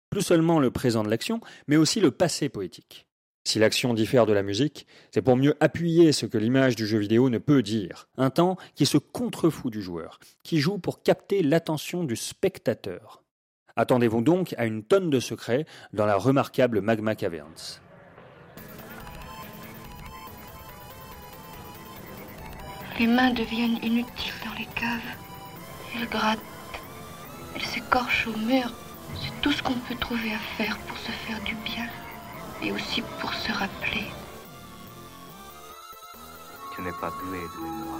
Plus 0.09 0.21
seulement 0.21 0.59
le 0.59 0.71
présent 0.71 1.03
de 1.03 1.09
l'action, 1.09 1.41
mais 1.67 1.75
aussi 1.75 1.99
le 1.99 2.11
passé 2.11 2.49
poétique. 2.49 3.07
Si 3.47 3.59
l'action 3.59 3.93
diffère 3.93 4.25
de 4.25 4.33
la 4.33 4.43
musique, 4.43 4.87
c'est 5.11 5.21
pour 5.21 5.37
mieux 5.37 5.55
appuyer 5.61 6.11
ce 6.11 6.25
que 6.25 6.37
l'image 6.37 6.75
du 6.75 6.85
jeu 6.85 6.97
vidéo 6.97 7.29
ne 7.29 7.37
peut 7.37 7.63
dire. 7.63 8.09
Un 8.17 8.29
temps 8.29 8.57
qui 8.75 8.85
se 8.85 8.97
contrefout 8.97 9.71
du 9.71 9.81
joueur, 9.81 10.19
qui 10.43 10.59
joue 10.59 10.79
pour 10.79 11.01
capter 11.01 11.43
l'attention 11.43 12.03
du 12.03 12.17
spectateur. 12.17 13.23
Attendez-vous 13.77 14.21
donc 14.21 14.53
à 14.57 14.65
une 14.65 14.83
tonne 14.83 15.09
de 15.09 15.19
secrets 15.21 15.65
dans 15.93 16.05
la 16.05 16.17
remarquable 16.17 16.81
Magma 16.81 17.15
Caverns. 17.15 17.79
Les 22.99 23.07
mains 23.07 23.31
deviennent 23.31 23.77
inutiles 23.83 24.33
dans 24.43 24.55
les 24.57 24.65
caves. 24.75 24.99
Elles 25.95 26.09
grattent. 26.09 26.56
Elles 27.59 27.65
s'écorchent 27.65 28.27
au 28.27 28.37
mur. 28.37 28.69
C'est 29.19 29.41
tout 29.41 29.51
ce 29.51 29.63
qu'on 29.63 29.73
peut 29.73 29.95
trouver 29.95 30.31
à 30.31 30.37
faire 30.57 30.77
pour 30.87 30.95
se 30.95 31.11
faire 31.11 31.41
du 31.41 31.55
bien 31.55 31.87
et 32.61 32.71
aussi 32.71 33.01
pour 33.19 33.33
se 33.33 33.51
rappeler. 33.51 34.05
Tu 36.75 36.83
n'es 36.83 36.91
pas 37.01 37.09
doué 37.09 37.39
de 37.39 37.63
mémoire. 37.63 37.99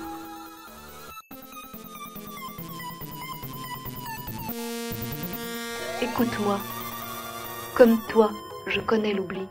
Écoute-moi. 6.03 6.59
Comme 7.75 7.99
toi, 8.09 8.29
je 8.67 8.79
connais 8.81 9.13
l'oubli. 9.13 9.47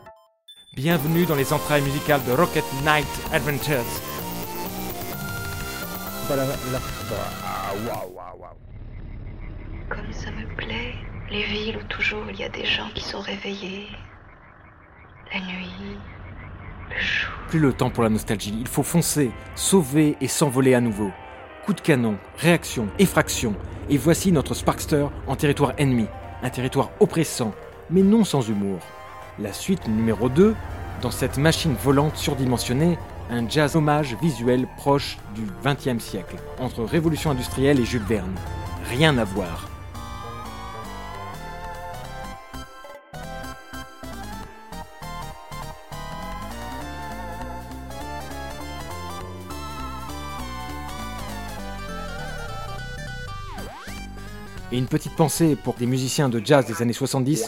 Bienvenue 0.77 1.25
dans 1.25 1.35
les 1.35 1.51
entrailles 1.51 1.81
musicales 1.81 2.23
de 2.23 2.31
Rocket 2.31 2.63
Knight 2.85 3.07
Adventures. 3.33 3.83
Comme 9.89 10.11
ça 10.11 10.29
me 10.31 10.45
plaît, 10.55 10.95
les 11.29 11.43
villes 11.43 11.77
où 11.77 11.87
toujours 11.87 12.25
il 12.29 12.37
y 12.37 12.43
a 12.43 12.49
des 12.49 12.65
gens 12.65 12.89
qui 12.93 13.01
sont 13.01 13.21
réveillés. 13.21 13.87
La 15.33 15.39
nuit, 15.39 15.97
le 16.89 16.99
jour. 16.99 17.31
Plus 17.47 17.59
le 17.59 17.71
temps 17.71 17.89
pour 17.89 18.03
la 18.03 18.09
nostalgie, 18.09 18.57
il 18.59 18.67
faut 18.67 18.83
foncer, 18.83 19.31
sauver 19.55 20.17
et 20.19 20.27
s'envoler 20.27 20.73
à 20.73 20.81
nouveau. 20.81 21.11
Coup 21.65 21.73
de 21.73 21.79
canon, 21.79 22.17
réaction, 22.37 22.87
effraction, 22.99 23.55
et 23.89 23.97
voici 23.97 24.33
notre 24.33 24.53
Sparkster 24.53 25.07
en 25.25 25.35
territoire 25.37 25.73
ennemi, 25.77 26.07
un 26.43 26.49
territoire 26.49 26.91
oppressant, 26.99 27.53
mais 27.89 28.01
non 28.01 28.25
sans 28.25 28.47
humour. 28.49 28.79
La 29.39 29.53
suite 29.53 29.87
numéro 29.87 30.27
2, 30.27 30.53
dans 31.01 31.11
cette 31.11 31.37
machine 31.37 31.75
volante 31.81 32.17
surdimensionnée, 32.17 32.97
un 33.29 33.47
jazz 33.47 33.77
hommage 33.77 34.17
visuel 34.21 34.67
proche 34.75 35.17
du 35.33 35.43
XXe 35.63 36.03
siècle, 36.03 36.35
entre 36.59 36.83
révolution 36.83 37.31
industrielle 37.31 37.79
et 37.79 37.85
Jules 37.85 38.01
Verne. 38.03 38.35
Rien 38.89 39.17
à 39.17 39.23
voir. 39.23 39.69
Et 54.71 54.77
une 54.77 54.87
petite 54.87 55.15
pensée 55.15 55.55
pour 55.55 55.75
des 55.75 55.85
musiciens 55.85 56.27
de 56.27 56.41
jazz 56.43 56.65
des 56.65 56.81
années 56.81 56.93
70. 56.93 57.47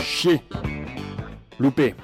Chier 0.00 0.42
Loupé 1.60 1.94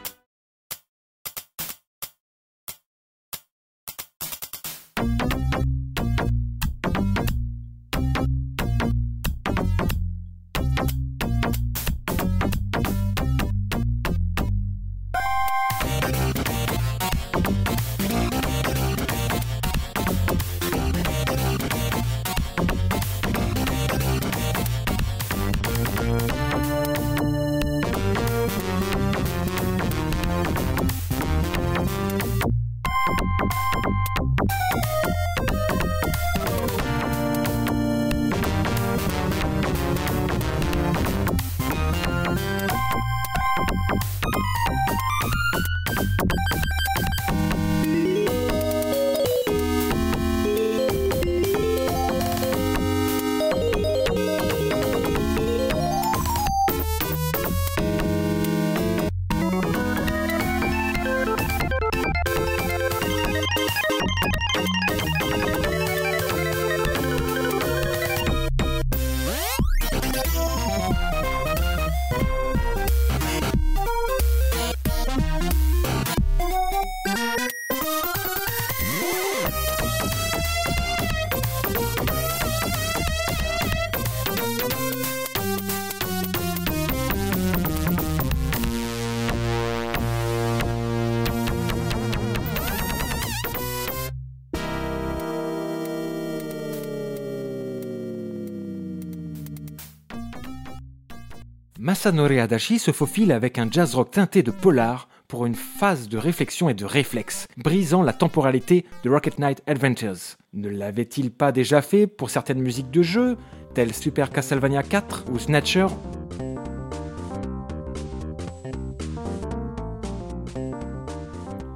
Masanori 101.83 102.39
Adachi 102.39 102.79
se 102.79 102.93
faufile 102.93 103.33
avec 103.33 103.59
un 103.59 103.69
jazz 103.69 103.97
rock 103.97 104.13
teinté 104.13 104.45
de 104.45 104.53
polar 104.53 105.09
pour 105.27 105.47
une 105.47 105.57
phase 105.57 106.09
de 106.09 106.17
réflexion 106.17 106.69
et 106.69 106.75
de 106.75 106.85
réflexe, 106.85 107.49
brisant 107.57 108.03
la 108.03 108.13
temporalité 108.13 108.87
de 109.03 109.11
Rocket 109.11 109.41
Knight 109.41 109.65
Adventures. 109.67 110.37
Ne 110.53 110.69
l'avait-il 110.69 111.33
pas 111.33 111.51
déjà 111.51 111.83
fait 111.83 112.07
pour 112.07 112.31
certaines 112.31 112.63
musiques 112.63 112.93
de 112.93 113.03
jeu, 113.03 113.37
telles 113.75 113.95
Super 113.95 114.31
Castlevania 114.31 114.85
4 114.85 115.25
ou 115.33 115.41
Snatcher? 115.41 115.89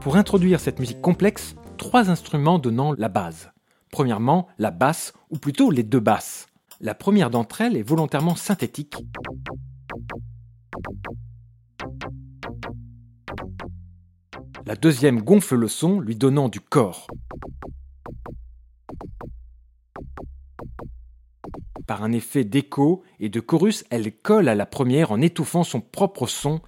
Pour 0.03 0.14
introduire 0.14 0.61
cette 0.61 0.79
musique 0.79 1.01
complexe, 1.01 1.57
trois 1.79 2.11
instruments 2.11 2.61
donnant 2.61 2.95
la 2.97 3.09
base. 3.09 3.51
Premièrement, 3.90 4.47
la 4.59 4.71
basse, 4.71 5.14
ou 5.31 5.38
plutôt 5.38 5.73
les 5.73 5.83
deux 5.83 5.99
basses. 5.99 6.47
La 6.81 6.95
première 6.95 7.31
d'entre 7.31 7.61
elles 7.61 7.77
est 7.77 7.83
volontairement 7.83 8.37
synthétique. 8.37 8.95
La 14.66 14.74
deuxième 14.74 15.22
gonfle 15.22 15.54
le 15.54 15.68
son, 15.68 16.00
lui 16.00 16.16
donnant 16.16 16.48
du 16.48 16.61
corps. 16.61 17.06
Par 21.87 22.02
un 22.02 22.11
effet 22.11 22.42
d'écho 22.42 23.04
et 23.20 23.28
de 23.28 23.38
chorus, 23.38 23.85
elle 23.90 24.12
colle 24.12 24.48
à 24.48 24.56
la 24.56 24.66
première 24.66 25.12
en 25.12 25.20
étouffant 25.20 25.62
son 25.62 25.80
propre 25.80 26.26
son. 26.26 26.61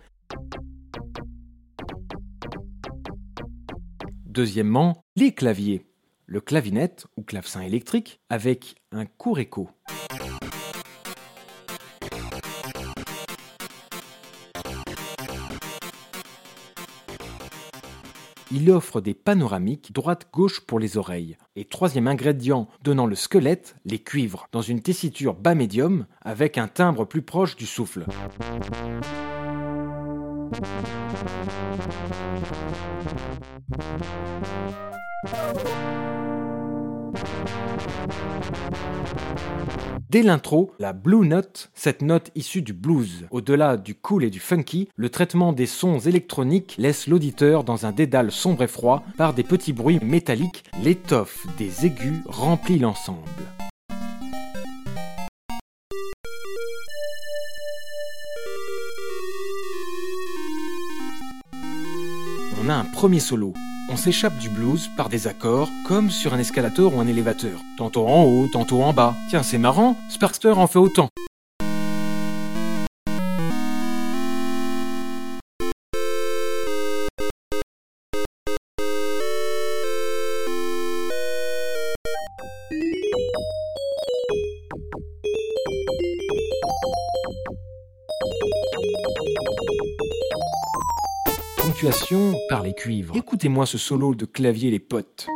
Deuxièmement, 4.27 5.03
les 5.17 5.35
claviers. 5.35 5.85
Le 6.27 6.41
clavinette 6.41 7.07
ou 7.17 7.23
clavecin 7.23 7.63
électrique 7.63 8.21
avec 8.29 8.77
un 8.93 9.07
court 9.07 9.41
écho. 9.41 9.71
Il 18.51 18.71
offre 18.71 19.03
des 19.03 19.13
panoramiques 19.13 19.93
droite-gauche 19.93 20.61
pour 20.61 20.79
les 20.79 20.97
oreilles. 20.97 21.37
Et 21.55 21.67
troisième 21.67 22.09
ingrédient 22.09 22.67
donnant 22.83 23.05
le 23.05 23.15
squelette, 23.15 23.77
les 23.85 23.99
cuivres, 23.99 24.49
dans 24.53 24.63
une 24.63 24.81
tessiture 24.81 25.35
bas 25.35 25.55
médium 25.55 26.07
avec 26.23 26.57
un 26.57 26.67
timbre 26.67 27.05
plus 27.05 27.23
proche 27.23 27.57
du 27.57 27.67
souffle. 27.67 28.07
Dès 40.11 40.23
l'intro, 40.23 40.73
la 40.79 40.95
blue 40.95 41.27
note, 41.27 41.71
cette 41.75 42.01
note 42.01 42.31
issue 42.35 42.63
du 42.63 42.73
blues, 42.73 43.27
au-delà 43.31 43.77
du 43.77 43.95
cool 43.95 44.25
et 44.25 44.31
du 44.31 44.41
funky, 44.41 44.89
le 44.97 45.11
traitement 45.11 45.53
des 45.53 45.67
sons 45.67 45.99
électroniques 45.99 46.77
laisse 46.79 47.09
l'auditeur 47.09 47.63
dans 47.63 47.85
un 47.85 47.93
dédale 47.93 48.33
sombre 48.33 48.63
et 48.63 48.69
froid 48.69 49.05
par 49.19 49.35
des 49.35 49.43
petits 49.43 49.75
bruits 49.75 50.01
métalliques, 50.03 50.65
l'étoffe 50.83 51.47
des 51.59 51.85
aigus 51.85 52.23
remplit 52.25 52.79
l'ensemble. 52.79 53.21
On 62.65 62.71
a 62.71 62.75
un 62.75 62.85
premier 62.85 63.21
solo, 63.21 63.53
on 63.89 63.97
s'échappe 63.97 64.39
du 64.39 64.49
blues 64.49 64.91
par 64.97 65.09
des 65.09 65.27
accords, 65.27 65.71
comme 65.87 66.11
sur 66.11 66.35
un 66.35 66.39
escalator 66.39 66.95
ou 66.95 67.01
un 67.01 67.07
élévateur. 67.07 67.61
Tantôt 67.77 68.07
en 68.07 68.25
haut, 68.25 68.49
tantôt 68.53 68.83
en 68.83 68.93
bas. 68.93 69.15
Tiens, 69.31 69.43
c'est 69.43 69.59
marrant, 69.59 69.97
Sparkster 70.09 70.53
en 70.53 70.67
fait 70.67 70.79
autant. 70.79 71.09
Par 92.49 92.65
les 92.65 92.75
cuivres. 92.75 93.15
Écoutez-moi 93.17 93.65
ce 93.65 93.79
solo 93.79 94.13
de 94.13 94.25
clavier 94.25 94.69
les 94.69 94.81
potes. 94.81 95.29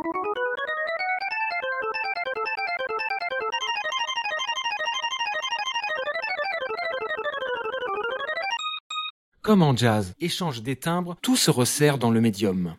Comme 9.41 9.61
en 9.61 9.73
jazz, 9.73 10.13
échange 10.19 10.61
des 10.63 10.75
timbres, 10.75 11.15
tout 11.21 11.37
se 11.37 11.49
resserre 11.49 11.97
dans 11.97 12.11
le 12.11 12.19
médium. 12.19 12.75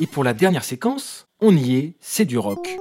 Et 0.00 0.06
pour 0.06 0.24
la 0.24 0.32
dernière 0.32 0.64
séquence, 0.64 1.26
on 1.40 1.54
y 1.54 1.76
est, 1.76 1.96
c'est 2.00 2.24
du 2.24 2.38
rock. 2.38 2.78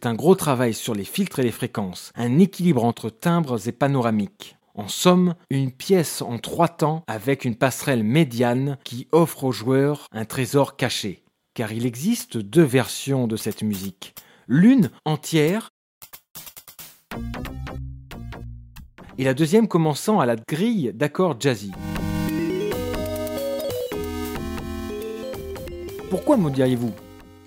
C'est 0.00 0.06
un 0.06 0.14
gros 0.14 0.36
travail 0.36 0.74
sur 0.74 0.94
les 0.94 1.02
filtres 1.02 1.40
et 1.40 1.42
les 1.42 1.50
fréquences, 1.50 2.12
un 2.14 2.38
équilibre 2.38 2.84
entre 2.84 3.10
timbres 3.10 3.66
et 3.66 3.72
panoramiques. 3.72 4.56
En 4.76 4.86
somme, 4.86 5.34
une 5.50 5.72
pièce 5.72 6.22
en 6.22 6.38
trois 6.38 6.68
temps 6.68 7.02
avec 7.08 7.44
une 7.44 7.56
passerelle 7.56 8.04
médiane 8.04 8.78
qui 8.84 9.08
offre 9.10 9.42
aux 9.42 9.50
joueurs 9.50 10.06
un 10.12 10.24
trésor 10.24 10.76
caché. 10.76 11.24
Car 11.54 11.72
il 11.72 11.84
existe 11.84 12.38
deux 12.38 12.62
versions 12.62 13.26
de 13.26 13.34
cette 13.34 13.64
musique. 13.64 14.14
L'une 14.46 14.92
entière 15.04 15.70
et 19.18 19.24
la 19.24 19.34
deuxième 19.34 19.66
commençant 19.66 20.20
à 20.20 20.26
la 20.26 20.36
grille 20.36 20.92
d'accords 20.94 21.40
jazzy. 21.40 21.72
Pourquoi 26.08 26.36
me 26.36 26.52
diriez-vous? 26.52 26.92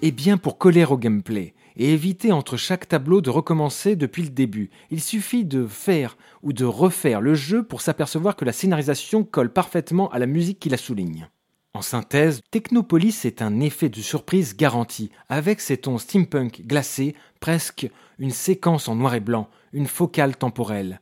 Eh 0.02 0.12
bien 0.12 0.38
pour 0.38 0.58
coller 0.58 0.84
au 0.84 0.98
gameplay 0.98 1.54
et 1.78 1.94
éviter 1.94 2.32
entre 2.32 2.58
chaque 2.58 2.88
tableau 2.88 3.22
de 3.22 3.30
recommencer 3.30 3.96
depuis 3.96 4.24
le 4.24 4.30
début. 4.30 4.70
Il 4.90 5.02
suffit 5.02 5.46
de 5.46 5.66
faire 5.66 6.18
ou 6.44 6.54
de 6.54 6.66
refaire 6.66 7.22
le 7.22 7.34
jeu 7.34 7.64
pour 7.64 7.82
s'apercevoir 7.82 8.36
que 8.36 8.46
la 8.46 8.54
scénarisation 8.54 9.24
colle 9.24 9.54
parfaitement 9.54 10.10
à 10.12 10.20
la 10.20 10.26
musique 10.26 10.60
qui 10.60 10.70
la 10.70 10.78
souligne. 10.78 11.28
En 11.74 11.82
synthèse, 11.82 12.42
Technopolis 12.52 13.24
est 13.24 13.42
un 13.42 13.62
effet 13.62 13.88
de 13.88 14.02
surprise 14.02 14.58
garanti, 14.58 15.10
avec 15.30 15.62
ses 15.62 15.78
tons 15.78 15.98
steampunk 15.98 16.64
glacés, 16.68 17.16
presque 17.40 17.90
une 18.20 18.32
séquence 18.32 18.90
en 18.90 18.96
noir 18.96 19.16
et 19.16 19.22
blanc, 19.22 19.48
une 19.72 19.88
focale 19.88 20.36
temporelle. 20.36 21.00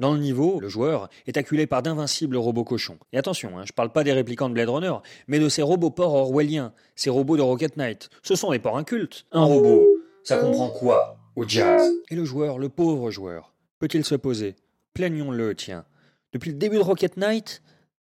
Dans 0.00 0.12
le 0.12 0.18
niveau, 0.18 0.58
le 0.60 0.68
joueur 0.68 1.08
est 1.26 1.38
acculé 1.38 1.66
par 1.66 1.82
d'invincibles 1.82 2.36
robots 2.36 2.64
cochons. 2.64 2.98
Et 3.12 3.18
attention, 3.18 3.58
hein, 3.58 3.62
je 3.66 3.72
parle 3.72 3.92
pas 3.92 4.04
des 4.04 4.12
réplicants 4.12 4.48
de 4.48 4.54
Blade 4.54 4.68
Runner, 4.68 4.92
mais 5.26 5.38
de 5.38 5.48
ces 5.48 5.62
robots 5.62 5.90
porcs 5.90 6.12
orwelliens, 6.12 6.72
ces 6.96 7.08
robots 7.08 7.36
de 7.38 7.42
Rocket 7.42 7.76
Knight. 7.76 8.10
Ce 8.22 8.34
sont 8.34 8.50
des 8.50 8.58
porcs 8.58 8.76
incultes. 8.76 9.24
Un 9.32 9.44
robot, 9.44 9.86
ça 10.26 10.38
comprend 10.38 10.70
quoi 10.70 11.18
au 11.36 11.46
jazz 11.46 11.88
Et 12.10 12.16
le 12.16 12.24
joueur, 12.24 12.58
le 12.58 12.68
pauvre 12.68 13.12
joueur, 13.12 13.54
peut-il 13.78 14.04
se 14.04 14.16
poser? 14.16 14.56
Plaignons-le, 14.92 15.54
tiens. 15.54 15.84
Depuis 16.32 16.50
le 16.50 16.56
début 16.56 16.78
de 16.78 16.82
Rocket 16.82 17.16
Knight, 17.16 17.62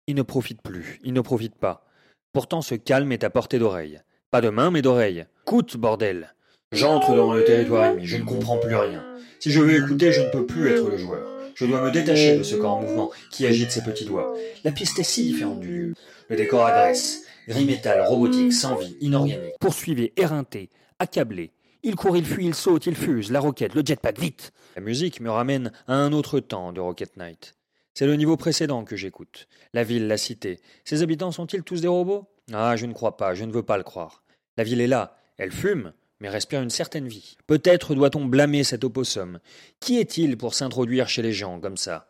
il 0.07 0.14
ne 0.14 0.20
profite 0.20 0.61
plus, 0.61 1.01
il 1.05 1.14
ne 1.14 1.22
profite 1.22 1.55
pas. 1.55 1.87
Pourtant, 2.35 2.61
ce 2.61 2.75
calme 2.75 3.12
est 3.12 3.25
à 3.25 3.31
portée 3.31 3.59
d'oreille. 3.59 4.03
Pas 4.31 4.42
de 4.42 4.51
main, 4.51 4.70
mais 4.70 4.83
d'oreille. 4.83 5.25
Coute, 5.46 5.79
bordel 5.79 6.35
J'entre 6.70 7.16
dans 7.16 7.33
le 7.33 7.44
territoire 7.44 7.87
ennemi, 7.87 8.05
je 8.05 8.18
ne 8.18 8.25
comprends 8.25 8.59
plus 8.59 8.77
rien. 8.77 9.03
Si 9.40 9.51
je 9.51 9.61
veux 9.62 9.83
écouter, 9.83 10.12
je 10.12 10.20
ne 10.20 10.29
peux 10.31 10.44
plus 10.44 10.68
être 10.68 10.90
le 10.90 10.98
joueur. 10.98 11.27
Je 11.55 11.64
dois 11.64 11.83
me 11.83 11.90
détacher 11.90 12.37
de 12.37 12.42
ce 12.42 12.57
corps 12.57 12.75
en 12.77 12.83
mouvement 12.83 13.11
qui 13.31 13.46
agite 13.46 13.70
ses 13.70 13.83
petits 13.83 14.05
doigts. 14.05 14.35
La 14.64 14.72
piste 14.72 14.98
est 14.98 15.03
si 15.03 15.25
différente 15.25 15.61
du 15.61 15.68
lieu. 15.68 15.94
Le 16.29 16.37
décor 16.37 16.66
agresse. 16.66 17.22
Gris 17.48 17.64
métal, 17.64 18.07
robotique, 18.07 18.53
sans 18.53 18.77
vie, 18.77 18.98
inorganique. 19.01 19.55
Poursuivez, 19.61 20.12
éreinté, 20.16 20.68
accablé, 20.98 21.53
il 21.83 21.97
court, 21.97 22.16
il 22.16 22.25
fuit, 22.25 22.47
il 22.47 22.55
saute, 22.55 22.87
il 22.87 22.95
fuse, 22.95 23.31
la 23.31 23.40
roquette, 23.40 23.75
le 23.75 23.83
jetpack, 23.85 24.18
vite 24.18 24.53
La 24.77 24.83
musique 24.83 25.21
me 25.21 25.31
ramène 25.31 25.73
à 25.87 25.95
un 25.95 26.12
autre 26.12 26.40
temps 26.40 26.73
de 26.73 26.81
Rocket 26.81 27.16
Knight. 27.16 27.55
C'est 27.95 28.07
le 28.07 28.16
niveau 28.16 28.37
précédent 28.37 28.85
que 28.85 28.97
j'écoute. 28.97 29.49
La 29.75 29.85
ville, 29.85 30.07
la 30.07 30.16
cité. 30.16 30.61
Ses 30.85 31.03
habitants 31.03 31.33
sont-ils 31.33 31.62
tous 31.62 31.81
des 31.81 31.88
robots? 31.88 32.29
Ah, 32.53 32.77
je 32.77 32.87
ne 32.87 32.92
crois 32.92 33.16
pas, 33.16 33.35
je 33.35 33.45
ne 33.45 33.53
veux 33.53 33.62
pas 33.62 33.77
le 33.77 33.83
croire. 33.83 34.23
La 34.57 34.64
ville 34.64 34.81
est 34.81 34.87
là, 34.87 35.16
elle 35.37 35.53
fume, 35.53 35.92
mais 36.21 36.29
respire 36.29 36.62
une 36.62 36.71
certaine 36.71 37.09
vie. 37.09 37.37
Peut-être 37.47 37.95
doit-on 37.95 38.25
blâmer 38.25 38.64
cet 38.64 38.85
opossum. 38.85 39.40
Qui 39.81 39.99
est-il 39.99 40.38
pour 40.38 40.55
s'introduire 40.55 41.09
chez 41.09 41.23
les 41.23 41.33
gens 41.33 41.61
comme 41.61 41.77
ça? 41.77 42.09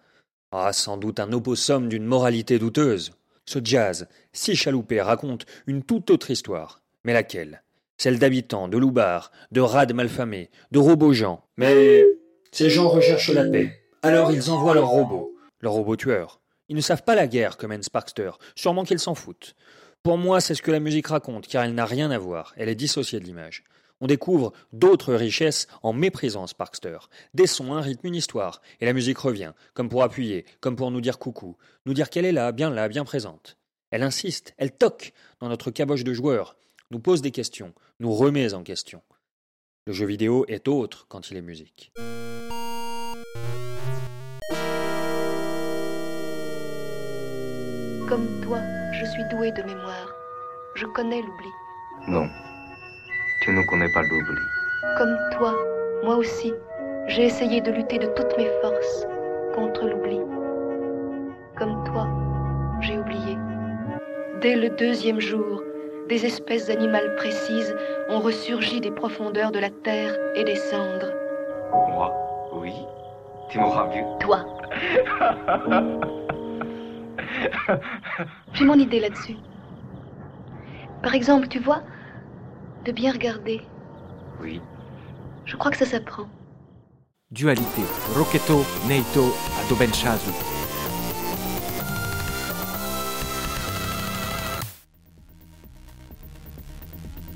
Ah, 0.52 0.72
sans 0.72 0.98
doute 0.98 1.18
un 1.18 1.32
opossum 1.32 1.88
d'une 1.88 2.04
moralité 2.04 2.58
douteuse. 2.58 3.12
Ce 3.46 3.58
jazz, 3.62 4.06
si 4.32 4.54
chaloupé, 4.54 5.00
raconte 5.00 5.46
une 5.66 5.82
toute 5.82 6.10
autre 6.10 6.30
histoire. 6.30 6.80
Mais 7.04 7.14
laquelle? 7.14 7.62
Celle 7.98 8.18
d'habitants, 8.18 8.68
de 8.68 8.78
loupards, 8.78 9.30
de 9.50 9.60
rades 9.60 9.94
malfamés, 9.94 10.50
de 10.70 10.78
robots 10.78 11.12
gens. 11.12 11.44
Mais 11.56 12.04
ces 12.50 12.70
gens 12.70 12.88
recherchent 12.88 13.30
la 13.30 13.44
paix. 13.44 13.82
Alors 14.02 14.32
ils 14.32 14.50
envoient 14.50 14.74
leurs 14.74 14.88
robots, 14.88 15.34
leurs 15.60 15.72
robots 15.72 15.96
tueurs. 15.96 16.40
Ils 16.68 16.76
ne 16.76 16.80
savent 16.80 17.04
pas 17.04 17.14
la 17.14 17.26
guerre 17.26 17.56
comme 17.56 17.70
mène 17.70 17.82
Sparkster, 17.82 18.30
sûrement 18.54 18.84
qu'ils 18.84 18.98
s'en 18.98 19.14
foutent. 19.14 19.54
Pour 20.02 20.18
moi, 20.18 20.40
c'est 20.40 20.54
ce 20.54 20.62
que 20.62 20.70
la 20.70 20.80
musique 20.80 21.06
raconte, 21.06 21.46
car 21.46 21.64
elle 21.64 21.74
n'a 21.74 21.84
rien 21.84 22.10
à 22.10 22.18
voir, 22.18 22.54
elle 22.56 22.68
est 22.68 22.74
dissociée 22.74 23.20
de 23.20 23.24
l'image. 23.24 23.62
On 24.00 24.08
découvre 24.08 24.52
d'autres 24.72 25.14
richesses 25.14 25.68
en 25.84 25.92
méprisant 25.92 26.48
Sparkster. 26.48 26.98
Des 27.34 27.46
sons, 27.46 27.72
un 27.72 27.80
rythme, 27.80 28.08
une 28.08 28.16
histoire, 28.16 28.60
et 28.80 28.84
la 28.84 28.94
musique 28.94 29.18
revient, 29.18 29.52
comme 29.74 29.88
pour 29.88 30.02
appuyer, 30.02 30.44
comme 30.60 30.74
pour 30.74 30.90
nous 30.90 31.00
dire 31.00 31.20
coucou, 31.20 31.56
nous 31.86 31.94
dire 31.94 32.10
qu'elle 32.10 32.24
est 32.24 32.32
là, 32.32 32.50
bien 32.50 32.70
là, 32.70 32.88
bien 32.88 33.04
présente. 33.04 33.58
Elle 33.92 34.02
insiste, 34.02 34.54
elle 34.56 34.72
toque 34.72 35.12
dans 35.38 35.48
notre 35.48 35.70
caboche 35.70 36.02
de 36.02 36.12
joueurs, 36.12 36.56
nous 36.92 37.00
pose 37.00 37.22
des 37.22 37.30
questions, 37.30 37.72
nous 38.00 38.12
remet 38.12 38.52
en 38.52 38.62
question. 38.62 39.00
Le 39.86 39.94
jeu 39.94 40.04
vidéo 40.04 40.44
est 40.46 40.68
autre 40.68 41.06
quand 41.08 41.30
il 41.30 41.38
est 41.38 41.42
musique. 41.42 41.90
Comme 48.06 48.28
toi, 48.42 48.58
je 48.92 49.06
suis 49.06 49.24
doué 49.30 49.50
de 49.52 49.62
mémoire. 49.62 50.14
Je 50.74 50.84
connais 50.84 51.22
l'oubli. 51.22 51.48
Non, 52.08 52.28
tu 53.42 53.52
ne 53.52 53.66
connais 53.70 53.90
pas 53.94 54.02
l'oubli. 54.02 54.42
Comme 54.98 55.16
toi, 55.38 55.56
moi 56.04 56.16
aussi, 56.16 56.52
j'ai 57.08 57.24
essayé 57.24 57.62
de 57.62 57.72
lutter 57.72 57.98
de 57.98 58.08
toutes 58.08 58.36
mes 58.36 58.50
forces 58.60 59.06
contre 59.54 59.88
l'oubli. 59.88 60.20
Comme 61.56 61.84
toi, 61.84 62.06
j'ai 62.82 62.98
oublié. 62.98 63.38
Dès 64.42 64.56
le 64.56 64.68
deuxième 64.76 65.20
jour, 65.20 65.62
des 66.12 66.26
espèces 66.26 66.68
animales 66.68 67.16
précises 67.16 67.74
ont 68.10 68.20
ressurgi 68.20 68.82
des 68.82 68.90
profondeurs 68.90 69.50
de 69.50 69.58
la 69.58 69.70
terre 69.70 70.14
et 70.34 70.44
des 70.44 70.56
cendres. 70.56 71.10
Moi, 71.88 72.12
oui. 72.52 72.74
Tu 73.48 73.58
m'auras 73.58 73.88
vu. 73.88 74.02
Toi. 74.20 74.44
J'ai 78.52 78.66
mon 78.66 78.74
idée 78.74 79.00
là-dessus. 79.00 79.36
Par 81.02 81.14
exemple, 81.14 81.48
tu 81.48 81.60
vois, 81.60 81.80
de 82.84 82.92
bien 82.92 83.12
regarder. 83.12 83.62
Oui. 84.42 84.60
Je 85.46 85.56
crois 85.56 85.70
que 85.70 85.78
ça 85.78 85.86
s'apprend. 85.86 86.26
Dualité. 87.30 87.84
Roquetto, 88.14 88.66
Neito, 88.86 89.34
Adobenchazu. 89.64 90.61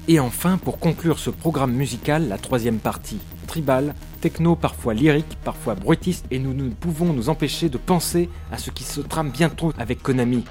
Et 0.08 0.20
enfin, 0.20 0.56
pour 0.56 0.78
conclure 0.78 1.18
ce 1.18 1.30
programme 1.30 1.72
musical, 1.72 2.28
la 2.28 2.38
troisième 2.38 2.78
partie, 2.78 3.18
tribal, 3.48 3.92
techno, 4.20 4.54
parfois 4.54 4.94
lyrique, 4.94 5.36
parfois 5.42 5.74
bruitiste, 5.74 6.26
et 6.30 6.38
nous 6.38 6.54
ne 6.54 6.68
pouvons 6.68 7.12
nous 7.12 7.28
empêcher 7.28 7.68
de 7.68 7.76
penser 7.76 8.28
à 8.52 8.58
ce 8.58 8.70
qui 8.70 8.84
se 8.84 9.00
trame 9.00 9.30
bientôt 9.30 9.72
avec 9.78 10.00
Konami. 10.02 10.44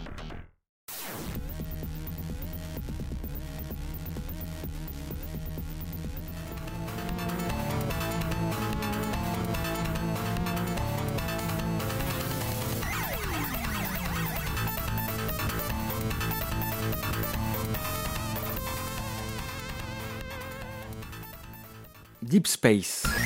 Deep 22.45 22.51
Space. 22.51 23.24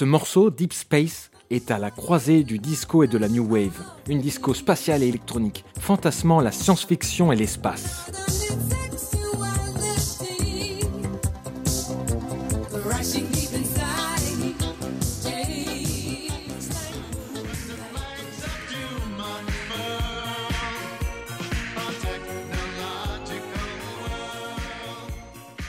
Ce 0.00 0.06
morceau, 0.06 0.48
Deep 0.48 0.72
Space, 0.72 1.30
est 1.50 1.70
à 1.70 1.76
la 1.76 1.90
croisée 1.90 2.42
du 2.42 2.58
disco 2.58 3.02
et 3.02 3.06
de 3.06 3.18
la 3.18 3.28
new 3.28 3.46
wave, 3.46 3.84
une 4.08 4.22
disco 4.22 4.54
spatiale 4.54 5.02
et 5.02 5.08
électronique, 5.08 5.62
fantasmant 5.78 6.40
la 6.40 6.52
science-fiction 6.52 7.32
et 7.32 7.36
l'espace. 7.36 8.10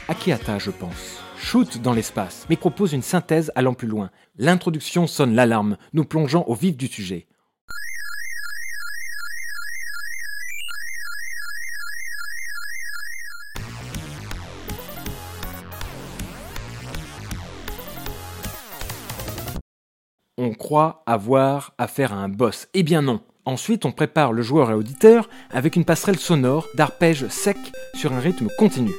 Akiata, 0.08 0.58
je 0.58 0.72
pense 0.72 1.21
shoot 1.52 1.82
dans 1.82 1.92
l'espace, 1.92 2.46
mais 2.50 2.56
propose 2.56 2.94
une 2.94 3.02
synthèse 3.02 3.52
allant 3.56 3.74
plus 3.74 3.90
loin. 3.90 4.10
L'introduction 4.38 5.06
sonne 5.06 5.36
l'alarme, 5.36 5.76
nous 5.92 6.06
plongeant 6.06 6.46
au 6.48 6.56
vif 6.56 6.78
du 6.78 6.88
sujet. 6.88 7.28
On 20.38 20.54
croit 20.54 21.04
avoir 21.06 21.74
affaire 21.78 22.14
à 22.14 22.16
un 22.16 22.30
boss. 22.30 22.70
Eh 22.74 22.84
bien 22.84 23.02
non. 23.02 23.20
Ensuite, 23.44 23.84
on 23.84 23.92
prépare 23.92 24.32
le 24.32 24.42
joueur 24.42 24.70
et 24.70 24.74
l'auditeur 24.74 25.28
avec 25.50 25.76
une 25.76 25.84
passerelle 25.84 26.18
sonore 26.18 26.70
d'arpèges 26.76 27.28
secs 27.28 27.74
sur 27.96 28.14
un 28.14 28.20
rythme 28.20 28.48
continu. 28.58 28.94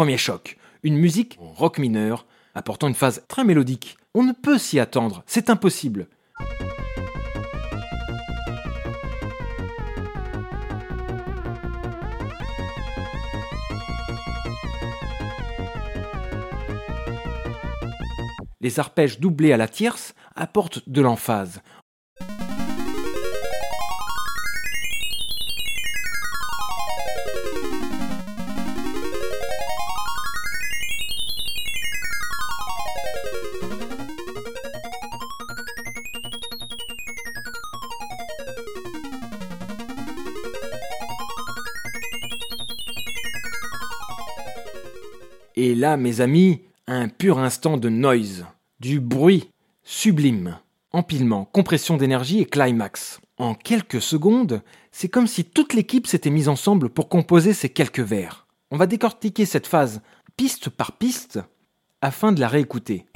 Premier 0.00 0.16
choc, 0.16 0.56
une 0.82 0.96
musique 0.96 1.36
rock 1.38 1.76
mineur 1.76 2.24
apportant 2.54 2.88
une 2.88 2.94
phase 2.94 3.22
très 3.28 3.44
mélodique. 3.44 3.98
On 4.14 4.22
ne 4.22 4.32
peut 4.32 4.56
s'y 4.56 4.80
attendre, 4.80 5.22
c'est 5.26 5.50
impossible. 5.50 6.08
Les 18.62 18.80
arpèges 18.80 19.20
doublés 19.20 19.52
à 19.52 19.58
la 19.58 19.68
tierce 19.68 20.14
apportent 20.34 20.88
de 20.88 21.02
l'emphase. 21.02 21.60
Là, 45.80 45.96
mes 45.96 46.20
amis, 46.20 46.60
un 46.86 47.08
pur 47.08 47.38
instant 47.38 47.78
de 47.78 47.88
noise, 47.88 48.44
du 48.80 49.00
bruit 49.00 49.48
sublime, 49.82 50.58
empilement, 50.92 51.46
compression 51.46 51.96
d'énergie 51.96 52.40
et 52.40 52.44
climax. 52.44 53.20
En 53.38 53.54
quelques 53.54 54.02
secondes, 54.02 54.60
c'est 54.92 55.08
comme 55.08 55.26
si 55.26 55.44
toute 55.44 55.72
l'équipe 55.72 56.06
s'était 56.06 56.30
mise 56.30 56.48
ensemble 56.48 56.90
pour 56.90 57.08
composer 57.08 57.54
ces 57.54 57.70
quelques 57.70 58.00
vers. 58.00 58.46
On 58.70 58.76
va 58.76 58.86
décortiquer 58.86 59.46
cette 59.46 59.66
phase 59.66 60.02
piste 60.36 60.68
par 60.68 60.92
piste 60.92 61.40
afin 62.02 62.32
de 62.32 62.40
la 62.40 62.48
réécouter. 62.48 63.06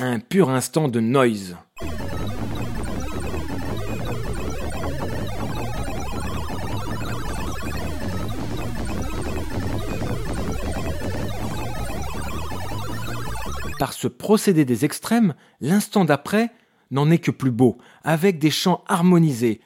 Un 0.00 0.20
pur 0.20 0.48
instant 0.48 0.88
de 0.88 1.00
noise. 1.00 1.56
Par 13.78 13.92
ce 13.92 14.08
procédé 14.08 14.64
des 14.64 14.84
extrêmes, 14.84 15.34
l'instant 15.60 16.04
d'après, 16.04 16.50
n'en 16.90 17.10
est 17.10 17.18
que 17.18 17.30
plus 17.30 17.50
beau, 17.50 17.78
avec 18.04 18.38
des 18.38 18.50
chants 18.50 18.84
harmonisés. 18.86 19.60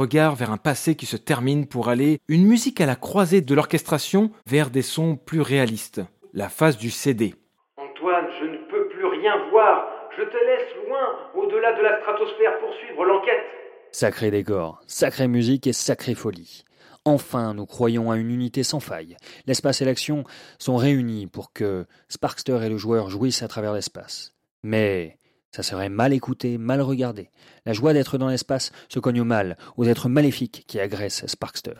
Regard 0.00 0.34
vers 0.34 0.50
un 0.50 0.56
passé 0.56 0.96
qui 0.96 1.04
se 1.04 1.18
termine 1.18 1.66
pour 1.66 1.90
aller 1.90 2.20
une 2.26 2.46
musique 2.46 2.80
à 2.80 2.86
la 2.86 2.96
croisée 2.96 3.42
de 3.42 3.54
l'orchestration 3.54 4.30
vers 4.46 4.70
des 4.70 4.80
sons 4.80 5.16
plus 5.16 5.42
réalistes. 5.42 6.00
La 6.32 6.48
phase 6.48 6.78
du 6.78 6.88
CD. 6.88 7.34
Antoine, 7.76 8.28
je 8.40 8.46
ne 8.46 8.56
peux 8.70 8.88
plus 8.88 9.04
rien 9.04 9.34
voir. 9.50 9.84
Je 10.16 10.22
te 10.22 10.36
laisse 10.36 10.88
loin, 10.88 11.04
au-delà 11.34 11.74
de 11.74 11.82
la 11.82 12.00
stratosphère, 12.00 12.58
poursuivre 12.60 13.04
l'enquête. 13.04 13.44
Sacré 13.92 14.30
décor, 14.30 14.80
sacrée 14.86 15.26
musique 15.26 15.66
et 15.66 15.72
sacrée 15.72 16.14
folie. 16.14 16.64
Enfin, 17.04 17.54
nous 17.54 17.66
croyons 17.66 18.10
à 18.10 18.16
une 18.16 18.30
unité 18.30 18.62
sans 18.62 18.78
faille. 18.78 19.16
L'espace 19.46 19.82
et 19.82 19.84
l'action 19.84 20.24
sont 20.58 20.76
réunis 20.76 21.26
pour 21.26 21.52
que 21.52 21.86
Sparkster 22.08 22.60
et 22.62 22.68
le 22.68 22.76
joueur 22.76 23.10
jouissent 23.10 23.42
à 23.42 23.48
travers 23.48 23.72
l'espace. 23.72 24.34
Mais 24.62 25.18
ça 25.50 25.64
serait 25.64 25.88
mal 25.88 26.12
écouté, 26.12 26.56
mal 26.56 26.80
regardé. 26.80 27.30
La 27.66 27.72
joie 27.72 27.92
d'être 27.92 28.16
dans 28.16 28.28
l'espace 28.28 28.70
se 28.88 29.00
cogne 29.00 29.22
au 29.22 29.24
mal, 29.24 29.56
aux 29.76 29.84
êtres 29.84 30.08
maléfiques 30.08 30.64
qui 30.68 30.78
agressent 30.78 31.26
Sparkster. 31.26 31.74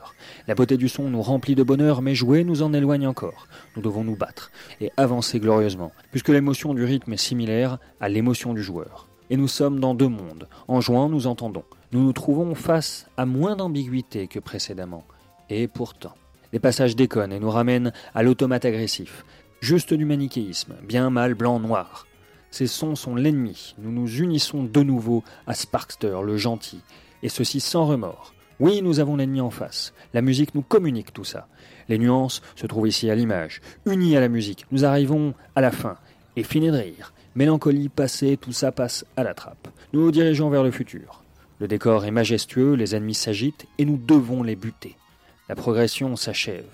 La 0.49 0.57
beauté 0.57 0.77
du 0.77 0.89
son 0.89 1.09
nous 1.09 1.23
remplit 1.23 1.55
de 1.55 1.63
bonheur, 1.63 2.03
mais 2.03 2.17
jouer 2.17 2.43
nous 2.43 2.63
en 2.63 2.73
éloigne 2.73 3.07
encore. 3.07 3.47
Nous 3.77 3.83
devons 3.83 4.03
nous 4.03 4.17
battre 4.17 4.51
et 4.81 4.91
avancer 4.97 5.39
glorieusement, 5.39 5.93
puisque 6.11 6.31
l'émotion 6.31 6.75
du 6.75 6.83
rythme 6.83 7.13
est 7.13 7.17
similaire 7.17 7.79
à 8.01 8.09
l'émotion 8.09 8.53
du 8.53 8.63
joueur. 8.65 9.10
Et 9.31 9.37
nous 9.37 9.49
sommes 9.49 9.81
dans 9.81 9.95
deux 9.95 10.09
mondes. 10.09 10.49
En 10.69 10.81
jouant, 10.81 11.09
nous 11.09 11.27
entendons. 11.27 11.65
Nous 11.93 12.03
nous 12.03 12.13
trouvons 12.13 12.55
face 12.55 13.07
à 13.17 13.27
moins 13.27 13.57
d'ambiguïté 13.57 14.27
que 14.27 14.39
précédemment. 14.39 15.05
Et 15.49 15.69
pourtant, 15.69 16.15
les 16.53 16.59
passages 16.59 16.97
déconnent 16.97 17.33
et 17.33 17.41
nous 17.41 17.51
ramènent 17.51 17.93
à 18.15 18.23
l'automate 18.23 18.65
agressif. 18.65 19.25
Juste 19.61 19.95
du 19.95 20.05
manichéisme, 20.05 20.75
bien 20.83 21.11
mal, 21.11 21.35
blanc, 21.35 21.61
noir. 21.61 22.07
Ces 22.51 22.67
sons 22.67 22.97
sont 22.97 23.15
l'ennemi. 23.15 23.75
Nous 23.79 23.93
nous 23.93 24.21
unissons 24.21 24.65
de 24.65 24.83
nouveau 24.83 25.23
à 25.47 25.55
Sparkster, 25.55 26.19
le 26.25 26.37
gentil, 26.37 26.81
et 27.23 27.29
ceci 27.29 27.61
sans 27.61 27.87
remords. 27.87 28.35
Oui, 28.59 28.83
nous 28.83 29.01
avons 29.01 29.17
l'ennemi 29.17 29.41
en 29.41 29.51
face. 29.51 29.95
La 30.13 30.23
musique 30.23 30.55
nous 30.55 30.63
communique 30.63 31.13
tout 31.13 31.25
ça. 31.25 31.47
Les 31.89 31.99
nuances 31.99 32.43
se 32.57 32.67
trouvent 32.67 32.89
ici 32.89 33.09
à 33.11 33.15
l'image. 33.15 33.61
Unis 33.87 34.17
à 34.17 34.21
la 34.21 34.29
musique, 34.29 34.67
nous 34.73 34.85
arrivons 34.85 35.35
à 35.55 35.61
la 35.61 35.71
fin. 35.71 35.97
Et 36.37 36.43
fini 36.43 36.71
de 36.71 36.77
rire. 36.77 37.13
Mélancolie 37.37 37.89
passée, 37.89 38.37
tout 38.37 38.53
ça 38.53 38.73
passe 38.73 39.05
à 39.17 39.23
la 39.23 39.35
trappe. 39.35 39.69
Nous 39.93 40.01
nous 40.03 40.11
dirigeons 40.11 40.51
vers 40.51 40.63
le 40.65 40.71
futur. 40.71 41.23
Le 41.61 41.69
décor 41.69 42.05
est 42.05 42.11
majestueux, 42.11 42.75
les 42.75 42.95
ennemis 42.97 43.15
s'agitent, 43.15 43.67
et 43.79 43.85
nous 43.85 43.97
devons 43.99 44.43
les 44.43 44.57
buter. 44.57 44.97
La 45.49 45.55
progression 45.55 46.17
s'achève. 46.17 46.65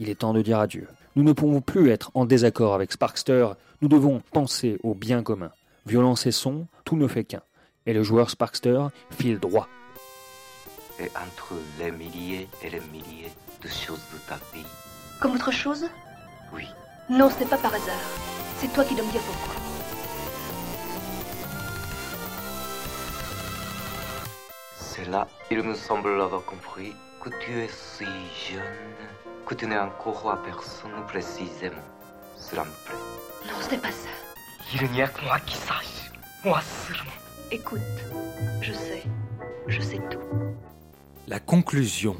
Il 0.00 0.08
est 0.08 0.16
temps 0.20 0.32
de 0.34 0.42
dire 0.42 0.58
adieu. 0.58 0.86
Nous 1.16 1.22
ne 1.22 1.32
pouvons 1.32 1.60
plus 1.60 1.90
être 1.90 2.10
en 2.14 2.24
désaccord 2.24 2.74
avec 2.74 2.92
Sparkster, 2.92 3.48
nous 3.80 3.88
devons 3.88 4.22
penser 4.32 4.78
au 4.82 4.94
bien 4.94 5.22
commun. 5.22 5.50
Violence 5.86 6.26
et 6.26 6.32
son, 6.32 6.66
tout 6.84 6.96
ne 6.96 7.06
fait 7.08 7.24
qu'un. 7.24 7.42
Et 7.86 7.92
le 7.92 8.02
joueur 8.02 8.30
Sparkster 8.30 8.80
file 9.10 9.38
droit. 9.38 9.68
Et 11.00 11.06
entre 11.16 11.54
les 11.78 11.90
milliers 11.90 12.48
et 12.62 12.70
les 12.70 12.80
milliers 12.92 13.30
de 13.62 13.68
choses 13.68 14.02
de 14.12 14.18
ta 14.28 14.36
vie, 14.54 14.64
Comme 15.20 15.34
autre 15.34 15.52
chose? 15.52 15.86
Oui, 16.54 16.64
Non, 17.10 17.30
ce 17.30 17.38
n'est 17.40 17.48
pas 17.50 17.56
par 17.58 17.74
hasard. 17.74 17.94
C'est 18.58 18.72
toi 18.72 18.84
qui 18.84 18.94
dois 18.94 19.04
me 19.04 19.10
dire 19.10 19.20
pourquoi. 19.22 19.61
C'est 24.94 25.08
là, 25.08 25.26
il 25.50 25.62
me 25.62 25.74
semble 25.74 26.20
avoir 26.20 26.44
compris 26.44 26.92
que 27.22 27.30
tu 27.40 27.50
es 27.58 27.68
si 27.68 28.04
jeune 28.04 28.60
que 29.46 29.54
tu 29.54 29.66
n'es 29.66 29.78
encore 29.78 30.30
à 30.30 30.42
personne 30.42 30.90
précisément. 31.08 31.88
Cela 32.36 32.64
me 32.64 32.70
plaît. 32.84 33.46
Non, 33.46 33.54
ce 33.62 33.70
n'est 33.70 33.80
pas 33.80 33.90
ça. 33.90 34.10
Il 34.74 34.90
n'y 34.90 35.00
a 35.00 35.08
que 35.08 35.24
moi 35.24 35.38
qui 35.46 35.56
sache. 35.56 36.12
Moi 36.44 36.60
seulement. 36.60 37.18
Écoute, 37.50 37.80
je 38.60 38.72
sais. 38.74 39.02
Je 39.66 39.80
sais 39.80 40.00
tout. 40.10 40.20
La 41.26 41.40
conclusion. 41.40 42.16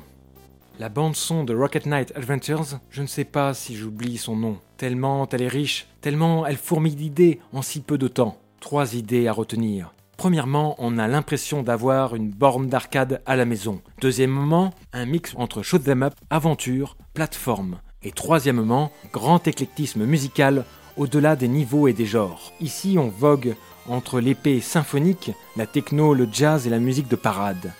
La 0.78 0.88
bande-son 0.88 1.44
de 1.44 1.54
Rocket 1.54 1.84
Knight 1.84 2.12
Adventures, 2.16 2.80
je 2.90 3.02
ne 3.02 3.06
sais 3.06 3.26
pas 3.26 3.52
si 3.52 3.76
j'oublie 3.76 4.16
son 4.16 4.34
nom. 4.34 4.58
Tellement 4.78 5.28
elle 5.30 5.42
est 5.42 5.48
riche, 5.48 5.88
tellement 6.00 6.46
elle 6.46 6.56
fourmille 6.56 6.96
d'idées 6.96 7.38
en 7.52 7.60
si 7.60 7.80
peu 7.80 7.98
de 7.98 8.08
temps. 8.08 8.38
Trois 8.60 8.94
idées 8.94 9.28
à 9.28 9.32
retenir. 9.32 9.92
Premièrement, 10.22 10.76
on 10.78 10.98
a 10.98 11.08
l'impression 11.08 11.64
d'avoir 11.64 12.14
une 12.14 12.30
borne 12.30 12.68
d'arcade 12.68 13.20
à 13.26 13.34
la 13.34 13.44
maison. 13.44 13.82
Deuxièmement, 14.00 14.72
un 14.92 15.04
mix 15.04 15.34
entre 15.36 15.64
shoot 15.64 15.82
'em 15.88 16.04
up, 16.04 16.14
aventure, 16.30 16.96
plateforme. 17.12 17.80
Et 18.04 18.12
troisièmement, 18.12 18.92
grand 19.12 19.44
éclectisme 19.48 20.04
musical 20.04 20.64
au-delà 20.96 21.34
des 21.34 21.48
niveaux 21.48 21.88
et 21.88 21.92
des 21.92 22.06
genres. 22.06 22.52
Ici, 22.60 22.98
on 23.00 23.08
vogue 23.08 23.56
entre 23.88 24.20
l'épée 24.20 24.60
symphonique, 24.60 25.32
la 25.56 25.66
techno, 25.66 26.14
le 26.14 26.28
jazz 26.30 26.68
et 26.68 26.70
la 26.70 26.78
musique 26.78 27.08
de 27.08 27.16
parade. 27.16 27.72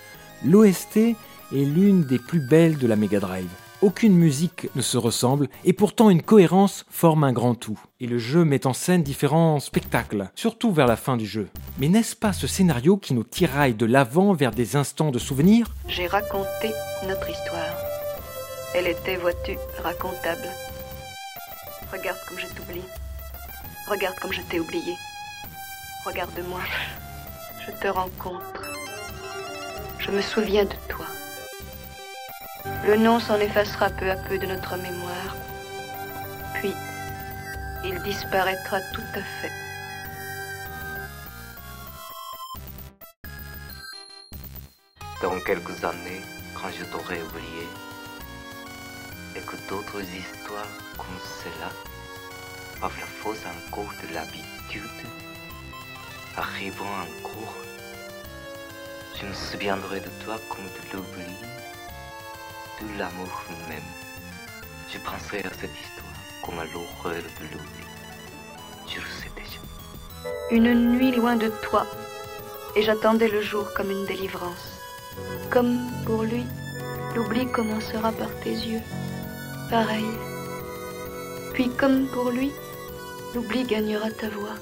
L'OST 0.43 0.97
est 0.97 1.15
l'une 1.53 2.03
des 2.03 2.19
plus 2.19 2.41
belles 2.41 2.77
de 2.77 2.87
la 2.87 2.97
Mega 2.97 3.21
Drive. 3.21 3.62
Aucune 3.83 4.15
musique 4.15 4.69
ne 4.77 4.81
se 4.81 4.95
ressemble 4.95 5.49
et 5.65 5.73
pourtant 5.73 6.09
une 6.09 6.21
cohérence 6.21 6.85
forme 6.89 7.25
un 7.25 7.33
grand 7.33 7.53
tout. 7.53 7.77
Et 7.99 8.07
le 8.07 8.17
jeu 8.17 8.45
met 8.45 8.65
en 8.65 8.71
scène 8.71 9.03
différents 9.03 9.59
spectacles, 9.59 10.29
surtout 10.35 10.71
vers 10.71 10.87
la 10.87 10.95
fin 10.95 11.17
du 11.17 11.25
jeu. 11.25 11.49
Mais 11.79 11.89
n'est-ce 11.89 12.15
pas 12.15 12.31
ce 12.31 12.47
scénario 12.47 12.95
qui 12.95 13.13
nous 13.13 13.25
tiraille 13.25 13.73
de 13.73 13.85
l'avant 13.85 14.31
vers 14.31 14.51
des 14.51 14.77
instants 14.77 15.11
de 15.11 15.19
souvenirs? 15.19 15.75
J'ai 15.89 16.07
raconté 16.07 16.71
notre 17.09 17.29
histoire. 17.29 17.75
Elle 18.73 18.87
était, 18.87 19.17
vois-tu, 19.17 19.57
racontable. 19.83 20.47
Regarde 21.91 22.19
comme 22.29 22.39
je 22.39 22.47
t'oublie. 22.55 22.87
Regarde 23.89 24.15
comme 24.21 24.31
je 24.31 24.41
t'ai 24.43 24.61
oublié. 24.61 24.93
Regarde-moi. 26.05 26.61
Je 27.67 27.71
te 27.81 27.87
rencontre. 27.89 28.63
Je 29.99 30.09
me 30.09 30.21
souviens 30.21 30.63
de 30.63 30.75
toi. 30.87 31.05
Le 32.65 32.95
nom 32.95 33.19
s'en 33.19 33.39
effacera 33.39 33.89
peu 33.89 34.09
à 34.09 34.15
peu 34.15 34.37
de 34.37 34.45
notre 34.45 34.77
mémoire. 34.77 35.35
Puis, 36.53 36.73
il 37.83 38.01
disparaîtra 38.03 38.79
tout 38.93 39.01
à 39.15 39.21
fait. 39.21 39.51
Dans 45.21 45.37
quelques 45.41 45.83
années, 45.83 46.21
quand 46.53 46.69
je 46.69 46.85
t'aurai 46.85 47.21
oublié, 47.21 47.67
et 49.35 49.41
que 49.41 49.57
d'autres 49.67 50.01
histoires 50.01 50.67
comme 50.97 51.19
cela, 51.43 51.69
par 52.79 52.91
la 52.97 53.05
force 53.05 53.39
encore 53.45 53.93
de 54.03 54.13
l'habitude, 54.13 55.07
arriveront 56.37 56.85
encore, 56.85 57.55
je 59.19 59.25
me 59.25 59.33
souviendrai 59.33 59.99
de 59.99 60.09
toi 60.23 60.39
comme 60.49 60.65
de 60.65 60.97
l'oubli, 60.97 61.35
l'amour 62.97 63.43
même. 63.69 63.89
Je 64.91 64.97
penserai 64.99 65.39
à 65.39 65.49
cette 65.49 65.71
histoire 65.73 66.03
comme 66.43 66.59
à 66.59 66.65
l'horreur 66.65 67.23
de 67.39 67.45
l'oubli. 67.51 67.85
Je 68.87 68.99
le 68.99 69.11
sais 69.19 69.31
déjà. 69.35 69.59
Une 70.51 70.91
nuit 70.91 71.11
loin 71.11 71.35
de 71.35 71.51
toi, 71.61 71.85
et 72.75 72.83
j'attendais 72.83 73.29
le 73.29 73.41
jour 73.41 73.73
comme 73.75 73.91
une 73.91 74.05
délivrance. 74.05 74.79
Comme 75.49 75.79
pour 76.05 76.23
lui, 76.23 76.45
l'oubli 77.15 77.45
commencera 77.51 78.11
par 78.11 78.29
tes 78.43 78.51
yeux. 78.51 78.81
Pareil. 79.69 80.05
Puis 81.53 81.69
comme 81.69 82.07
pour 82.07 82.31
lui, 82.31 82.51
l'oubli 83.33 83.63
gagnera 83.63 84.09
ta 84.11 84.29
voix. 84.29 84.57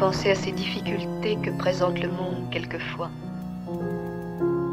Penser 0.00 0.30
à 0.30 0.34
ces 0.34 0.52
difficultés 0.52 1.36
que 1.42 1.50
présente 1.50 2.00
le 2.00 2.08
monde 2.08 2.48
quelquefois. 2.50 3.10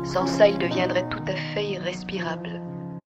Sans 0.06 0.26
ça, 0.26 0.48
il 0.48 0.58
deviendrait 0.58 1.06
tout 1.10 1.22
à 1.28 1.36
fait 1.54 1.66
irrespirable. 1.66 2.62